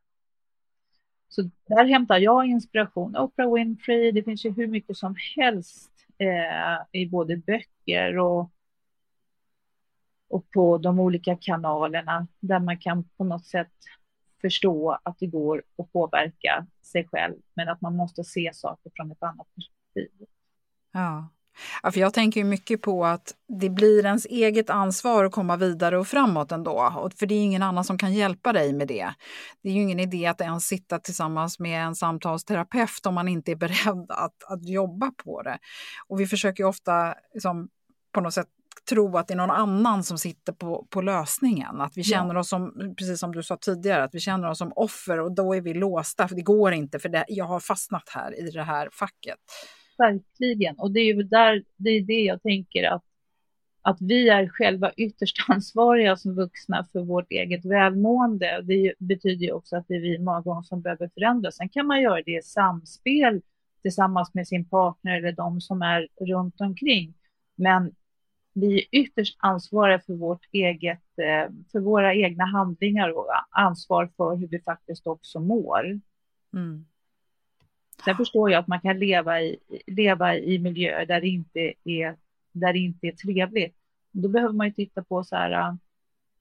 Så 1.29 1.49
där 1.67 1.85
hämtar 1.85 2.17
jag 2.17 2.45
inspiration. 2.45 3.17
Oprah 3.17 3.53
Winfrey, 3.53 4.11
det 4.11 4.23
finns 4.23 4.45
ju 4.45 4.51
hur 4.51 4.67
mycket 4.67 4.97
som 4.97 5.15
helst 5.35 5.96
eh, 6.17 7.01
i 7.01 7.09
både 7.09 7.37
böcker 7.37 8.17
och, 8.17 8.51
och 10.29 10.51
på 10.51 10.77
de 10.77 10.99
olika 10.99 11.37
kanalerna 11.41 12.27
där 12.39 12.59
man 12.59 12.79
kan 12.79 13.03
på 13.03 13.23
något 13.23 13.45
sätt 13.45 13.73
förstå 14.41 14.99
att 15.03 15.19
det 15.19 15.27
går 15.27 15.63
att 15.77 15.91
påverka 15.91 16.67
sig 16.81 17.07
själv, 17.07 17.35
men 17.53 17.69
att 17.69 17.81
man 17.81 17.95
måste 17.95 18.23
se 18.23 18.51
saker 18.53 18.91
från 18.95 19.11
ett 19.11 19.23
annat 19.23 19.47
perspektiv. 19.55 20.27
Ja. 20.91 21.29
Ja, 21.83 21.91
för 21.91 21.99
jag 21.99 22.13
tänker 22.13 22.43
mycket 22.43 22.81
på 22.81 23.05
att 23.05 23.33
det 23.47 23.69
blir 23.69 24.05
ens 24.05 24.25
eget 24.25 24.69
ansvar 24.69 25.25
att 25.25 25.31
komma 25.31 25.55
vidare 25.57 25.97
och 25.97 26.07
framåt 26.07 26.51
ändå. 26.51 27.09
För 27.19 27.25
det 27.25 27.35
är 27.35 27.43
ingen 27.43 27.63
annan 27.63 27.83
som 27.83 27.97
kan 27.97 28.13
hjälpa 28.13 28.53
dig 28.53 28.73
med 28.73 28.87
det. 28.87 29.13
Det 29.63 29.69
är 29.69 29.73
ju 29.73 29.81
ingen 29.81 29.99
idé 29.99 30.25
att 30.25 30.41
ens 30.41 30.65
sitta 30.65 30.99
tillsammans 30.99 31.59
med 31.59 31.83
en 31.83 31.95
samtalsterapeut 31.95 33.05
om 33.05 33.13
man 33.13 33.27
inte 33.27 33.51
är 33.51 33.55
beredd 33.55 34.05
att, 34.09 34.43
att 34.47 34.69
jobba 34.69 35.11
på 35.11 35.41
det. 35.41 35.57
Och 36.07 36.19
vi 36.19 36.27
försöker 36.27 36.63
ofta 36.63 37.15
liksom, 37.33 37.69
på 38.13 38.21
något 38.21 38.33
sätt 38.33 38.47
tro 38.89 39.17
att 39.17 39.27
det 39.27 39.33
är 39.33 39.37
någon 39.37 39.51
annan 39.51 40.03
som 40.03 40.17
sitter 40.17 40.53
på, 40.53 40.87
på 40.89 41.01
lösningen. 41.01 41.81
Att 41.81 41.97
vi 41.97 42.03
känner 42.03 42.33
ja. 42.33 42.39
oss 42.39 42.49
som, 42.49 42.93
precis 42.97 43.19
som 43.19 43.31
du 43.31 43.43
sa 43.43 43.57
tidigare, 43.57 44.03
att 44.03 44.15
vi 44.15 44.19
känner 44.19 44.49
oss 44.49 44.57
som 44.57 44.73
offer 44.75 45.19
och 45.19 45.35
då 45.35 45.55
är 45.55 45.61
vi 45.61 45.73
låsta. 45.73 46.27
För 46.27 46.35
det 46.35 46.41
går 46.41 46.73
inte, 46.73 46.99
för 46.99 47.09
det, 47.09 47.25
jag 47.27 47.45
har 47.45 47.59
fastnat 47.59 48.09
här 48.09 48.39
i 48.39 48.51
det 48.51 48.63
här 48.63 48.89
facket 48.91 49.37
verkligen. 49.97 50.75
Och 50.79 50.91
det 50.91 50.99
är 50.99 51.13
ju 51.13 51.23
där, 51.23 51.63
det 51.75 51.89
är 51.89 52.01
det 52.01 52.21
jag 52.21 52.41
tänker 52.43 52.83
att, 52.83 53.03
att 53.81 53.97
vi 54.01 54.29
är 54.29 54.47
själva 54.47 54.91
ytterst 54.97 55.37
ansvariga 55.47 56.17
som 56.17 56.35
vuxna 56.35 56.87
för 56.91 56.99
vårt 56.99 57.31
eget 57.31 57.65
välmående. 57.65 58.61
Det 58.63 58.93
betyder 58.99 59.45
ju 59.45 59.51
också 59.51 59.75
att 59.75 59.87
det 59.87 59.95
är 59.95 60.01
vi 60.01 60.19
många 60.19 60.41
gånger 60.41 60.61
som 60.61 60.81
behöver 60.81 61.09
förändras. 61.13 61.55
Sen 61.55 61.69
kan 61.69 61.87
man 61.87 62.01
göra 62.01 62.21
det 62.25 62.37
i 62.37 62.41
samspel 62.41 63.41
tillsammans 63.81 64.33
med 64.33 64.47
sin 64.47 64.69
partner 64.69 65.17
eller 65.17 65.31
de 65.31 65.61
som 65.61 65.81
är 65.81 66.07
runt 66.21 66.61
omkring. 66.61 67.13
Men 67.55 67.95
vi 68.53 68.77
är 68.77 68.85
ytterst 68.91 69.37
ansvariga 69.39 69.99
för, 69.99 70.13
vårt 70.13 70.45
eget, 70.51 71.19
eh, 71.21 71.53
för 71.71 71.79
våra 71.79 72.15
egna 72.15 72.45
handlingar 72.45 73.09
och 73.09 73.27
ansvar 73.51 74.09
för 74.17 74.35
hur 74.35 74.47
vi 74.47 74.59
faktiskt 74.59 75.07
också 75.07 75.39
mår. 75.39 75.99
Mm. 76.53 76.85
Sen 78.05 78.15
förstår 78.17 78.51
jag 78.51 78.59
att 78.59 78.67
man 78.67 78.81
kan 78.81 78.99
leva 78.99 79.41
i, 79.41 79.57
leva 79.87 80.35
i 80.35 80.59
miljöer 80.59 81.05
där 81.05 81.21
det 81.21 81.27
inte 81.27 81.73
är, 81.83 82.15
där 82.51 82.73
det 82.73 82.79
inte 82.79 83.07
är 83.07 83.11
trevligt. 83.11 83.75
Då 84.11 84.29
behöver 84.29 84.53
man 84.53 84.67
ju 84.67 84.73
titta 84.73 85.03
på 85.03 85.23
så 85.23 85.35
här, 85.35 85.77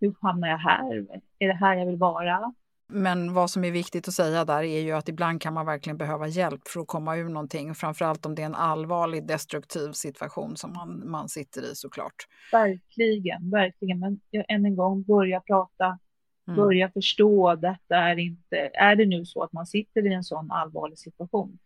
hur 0.01 0.15
hamnar 0.21 0.49
jag 0.49 0.59
här? 0.59 1.07
Är 1.39 1.49
det 1.49 1.55
här 1.55 1.77
jag 1.77 1.87
vill 1.87 1.97
vara? 1.97 2.55
Men 2.89 3.35
vad 3.35 3.51
som 3.51 3.65
är 3.65 3.71
viktigt 3.71 4.09
att 4.09 4.15
säga 4.15 4.45
där 4.45 4.63
är 4.63 4.81
ju 4.81 4.93
att 4.93 5.09
ibland 5.09 5.43
kan 5.43 5.55
man 5.55 5.67
verkligen 5.67 5.97
behöva 5.97 6.29
hjälp 6.29 6.69
för 6.69 6.81
att 6.81 6.87
komma 6.87 7.17
ur 7.17 7.29
någonting. 7.29 7.75
Framförallt 7.75 8.27
om 8.27 8.35
det 8.35 8.43
är 8.43 8.47
en 8.47 8.55
allvarlig 8.55 9.27
destruktiv 9.27 9.93
situation 9.93 10.57
som 10.57 10.73
man, 10.73 11.11
man 11.11 11.29
sitter 11.29 11.73
i 11.73 11.75
såklart. 11.75 12.27
Verkligen, 12.53 13.51
verkligen. 13.51 14.01
Men 14.01 14.21
än 14.49 14.67
en 14.67 14.77
gång, 14.77 15.03
börja 15.03 15.41
prata 15.41 15.99
Mm. 16.47 16.57
Börja 16.57 16.91
förstå 16.91 17.49
att 17.49 17.61
detta 17.61 17.97
är 17.97 18.17
inte, 18.17 18.71
är 18.75 18.97
det 18.97 19.07
nu 19.07 19.25
så 19.25 19.43
att 19.43 19.53
man 19.53 19.67
sitter 19.67 20.07
i 20.07 20.13
en 20.13 20.25
sån 20.25 20.51
allvarlig 20.51 20.99
situation, 20.99 21.59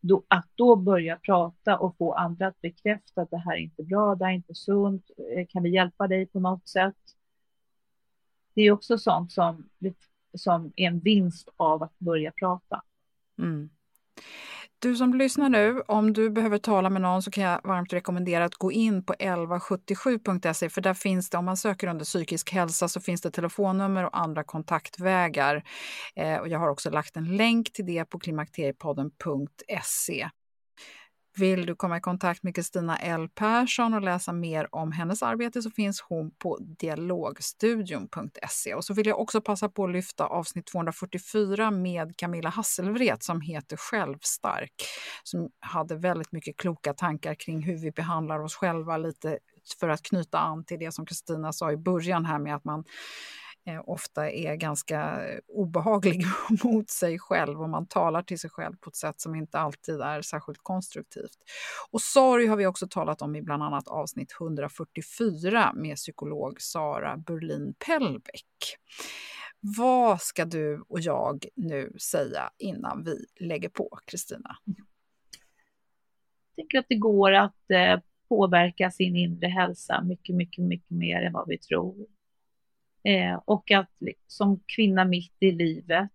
då, 0.00 0.24
att 0.28 0.48
då 0.54 0.76
börja 0.76 1.16
prata 1.16 1.78
och 1.78 1.96
få 1.96 2.12
andra 2.12 2.46
att 2.46 2.60
bekräfta 2.60 3.22
att 3.22 3.30
det 3.30 3.38
här 3.38 3.52
är 3.52 3.60
inte 3.60 3.82
bra, 3.82 4.14
det 4.14 4.24
här 4.24 4.32
är 4.32 4.36
inte 4.36 4.54
sunt, 4.54 5.10
eh, 5.36 5.46
kan 5.48 5.62
vi 5.62 5.70
hjälpa 5.70 6.08
dig 6.08 6.26
på 6.26 6.40
något 6.40 6.68
sätt? 6.68 6.96
Det 8.54 8.62
är 8.62 8.70
också 8.70 8.98
sånt 8.98 9.32
som, 9.32 9.68
som 10.34 10.72
är 10.76 10.86
en 10.86 11.00
vinst 11.00 11.48
av 11.56 11.82
att 11.82 11.98
börja 11.98 12.32
prata. 12.32 12.82
Mm. 13.38 13.70
Du 14.82 14.96
som 14.96 15.14
lyssnar 15.14 15.48
nu, 15.48 15.82
om 15.86 16.12
du 16.12 16.30
behöver 16.30 16.58
tala 16.58 16.90
med 16.90 17.02
någon 17.02 17.22
så 17.22 17.30
kan 17.30 17.44
jag 17.44 17.60
varmt 17.64 17.92
rekommendera 17.92 18.44
att 18.44 18.54
gå 18.54 18.72
in 18.72 19.04
på 19.04 19.12
1177.se 19.12 20.68
för 20.68 20.80
där 20.80 20.94
finns 20.94 21.30
det, 21.30 21.38
om 21.38 21.44
man 21.44 21.56
söker 21.56 21.88
under 21.88 22.04
psykisk 22.04 22.52
hälsa 22.52 22.88
så 22.88 23.00
finns 23.00 23.20
det 23.20 23.30
telefonnummer 23.30 24.04
och 24.04 24.18
andra 24.18 24.44
kontaktvägar. 24.44 25.64
Eh, 26.16 26.36
och 26.36 26.48
jag 26.48 26.58
har 26.58 26.68
också 26.68 26.90
lagt 26.90 27.16
en 27.16 27.36
länk 27.36 27.72
till 27.72 27.86
det 27.86 28.04
på 28.04 28.18
klimakteriepodden.se. 28.18 30.28
Vill 31.38 31.66
du 31.66 31.74
komma 31.74 31.96
i 31.96 32.00
kontakt 32.00 32.42
med 32.42 32.54
Kristina 32.54 32.96
L 32.96 33.28
Persson 33.28 33.94
och 33.94 34.02
läsa 34.02 34.32
mer 34.32 34.74
om 34.74 34.92
hennes 34.92 35.22
arbete 35.22 35.62
så 35.62 35.70
finns 35.70 36.00
hon 36.00 36.30
på 36.30 36.58
dialogstudion.se. 36.60 38.74
Och 38.74 38.84
så 38.84 38.94
vill 38.94 39.06
jag 39.06 39.20
också 39.20 39.40
passa 39.40 39.68
på 39.68 39.84
att 39.84 39.92
lyfta 39.92 40.26
avsnitt 40.26 40.66
244 40.66 41.70
med 41.70 42.16
Camilla 42.16 42.48
Hasselvret 42.48 43.22
som 43.22 43.40
heter 43.40 43.76
Självstark, 43.76 44.72
som 45.22 45.50
hade 45.60 45.96
väldigt 45.96 46.32
mycket 46.32 46.56
kloka 46.56 46.94
tankar 46.94 47.34
kring 47.34 47.62
hur 47.62 47.76
vi 47.76 47.90
behandlar 47.90 48.40
oss 48.40 48.54
själva, 48.54 48.96
lite 48.96 49.38
för 49.80 49.88
att 49.88 50.02
knyta 50.02 50.38
an 50.38 50.64
till 50.64 50.78
det 50.78 50.92
som 50.92 51.06
Kristina 51.06 51.52
sa 51.52 51.72
i 51.72 51.76
början 51.76 52.24
här 52.24 52.38
med 52.38 52.54
att 52.54 52.64
man 52.64 52.84
Eh, 53.66 53.82
ofta 53.86 54.30
är 54.30 54.56
ganska 54.56 55.28
eh, 55.28 55.38
obehaglig 55.48 56.24
mot 56.64 56.90
sig 56.90 57.18
själv 57.18 57.62
och 57.62 57.68
man 57.68 57.86
talar 57.86 58.22
till 58.22 58.38
sig 58.38 58.50
själv 58.50 58.76
på 58.76 58.90
ett 58.90 58.96
sätt 58.96 59.20
som 59.20 59.34
inte 59.34 59.58
alltid 59.58 60.00
är 60.00 60.22
särskilt 60.22 60.58
konstruktivt. 60.62 61.38
Och 61.90 62.00
sorg 62.00 62.46
har 62.46 62.56
vi 62.56 62.66
också 62.66 62.86
talat 62.90 63.22
om 63.22 63.36
i 63.36 63.42
bland 63.42 63.62
annat 63.62 63.88
avsnitt 63.88 64.32
144 64.40 65.72
med 65.74 65.96
psykolog 65.96 66.60
Sara 66.60 67.16
Berlin 67.16 67.74
Pellbeck. 67.86 68.76
Vad 69.60 70.20
ska 70.20 70.44
du 70.44 70.84
och 70.88 71.00
jag 71.00 71.46
nu 71.56 71.92
säga 71.98 72.50
innan 72.58 73.04
vi 73.04 73.26
lägger 73.40 73.68
på, 73.68 73.98
Kristina? 74.06 74.56
Jag 76.54 76.64
tycker 76.64 76.78
att 76.78 76.86
det 76.88 76.96
går 76.96 77.32
att 77.32 77.70
eh, 77.70 78.00
påverka 78.28 78.90
sin 78.90 79.16
inre 79.16 79.46
hälsa 79.46 80.02
mycket, 80.02 80.34
mycket, 80.34 80.64
mycket 80.64 80.90
mer 80.90 81.22
än 81.22 81.32
vad 81.32 81.48
vi 81.48 81.58
tror. 81.58 82.06
Eh, 83.04 83.40
och 83.44 83.70
att 83.70 83.90
som 84.26 84.60
kvinna 84.66 85.04
mitt 85.04 85.36
i 85.40 85.52
livet, 85.52 86.10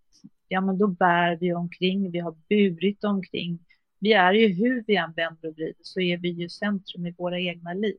ja 0.48 0.62
men 0.62 0.78
då 0.78 0.88
bär 0.88 1.36
vi 1.36 1.54
omkring, 1.54 2.12
vi 2.12 2.20
har 2.20 2.36
burit 2.50 3.04
omkring. 3.04 3.60
Vi 4.00 4.14
är 4.14 4.34
ju 4.34 4.48
hur 4.48 4.84
vi 4.88 4.96
än 4.96 5.14
vänder 5.14 5.50
och 5.50 5.56
vrider 5.56 5.76
så 5.82 6.00
är 6.00 6.18
vi 6.18 6.30
ju 6.30 6.50
centrum 6.50 7.06
i 7.06 7.12
våra 7.18 7.40
egna 7.40 7.74
liv. 7.74 7.98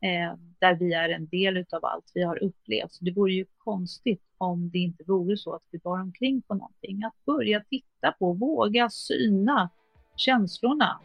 Eh, 0.00 0.38
där 0.58 0.74
vi 0.74 0.92
är 0.92 1.08
en 1.08 1.26
del 1.26 1.56
av 1.56 1.84
allt 1.84 2.10
vi 2.14 2.22
har 2.22 2.42
upplevt. 2.42 2.92
Så 2.92 3.04
det 3.04 3.10
vore 3.10 3.32
ju 3.32 3.46
konstigt 3.58 4.22
om 4.38 4.70
det 4.70 4.78
inte 4.78 5.04
vore 5.06 5.36
så 5.36 5.54
att 5.54 5.62
vi 5.70 5.78
bar 5.78 6.00
omkring 6.00 6.42
på 6.42 6.54
någonting. 6.54 7.04
Att 7.04 7.24
börja 7.24 7.64
titta 7.70 8.12
på, 8.12 8.32
våga 8.32 8.90
syna 8.90 9.70
känslorna. 10.16 11.00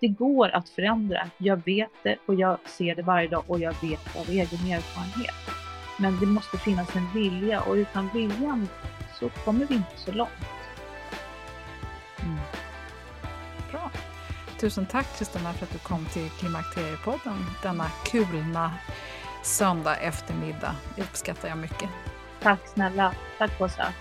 Det 0.00 0.08
går 0.08 0.48
att 0.48 0.68
förändra. 0.68 1.30
Jag 1.38 1.64
vet 1.64 1.90
det 2.02 2.18
och 2.26 2.34
jag 2.34 2.58
ser 2.68 2.94
det 2.94 3.02
varje 3.02 3.28
dag 3.28 3.44
och 3.46 3.60
jag 3.60 3.74
vet 3.82 4.16
av 4.16 4.28
egen 4.28 4.72
erfarenhet. 4.72 5.57
Men 6.00 6.20
det 6.20 6.26
måste 6.26 6.58
finnas 6.58 6.96
en 6.96 7.12
vilja 7.14 7.60
och 7.60 7.74
utan 7.74 8.08
viljan 8.14 8.68
så 9.20 9.28
kommer 9.28 9.66
vi 9.66 9.74
inte 9.74 9.96
så 9.96 10.12
långt. 10.12 10.30
Mm. 12.20 12.38
Bra. 13.70 13.90
Tusen 14.60 14.86
tack 14.86 15.18
Kristina 15.18 15.52
för 15.52 15.66
att 15.66 15.72
du 15.72 15.78
kom 15.78 16.04
till 16.04 16.30
Klimakteriepodden 16.30 17.46
denna 17.62 17.90
kulna 18.10 18.74
söndag 19.42 19.96
eftermiddag. 19.96 20.76
Det 20.96 21.02
uppskattar 21.02 21.48
jag 21.48 21.58
mycket. 21.58 21.90
Tack 22.42 22.60
snälla. 22.68 23.14
Tack 23.38 23.60
Åsa. 23.60 23.92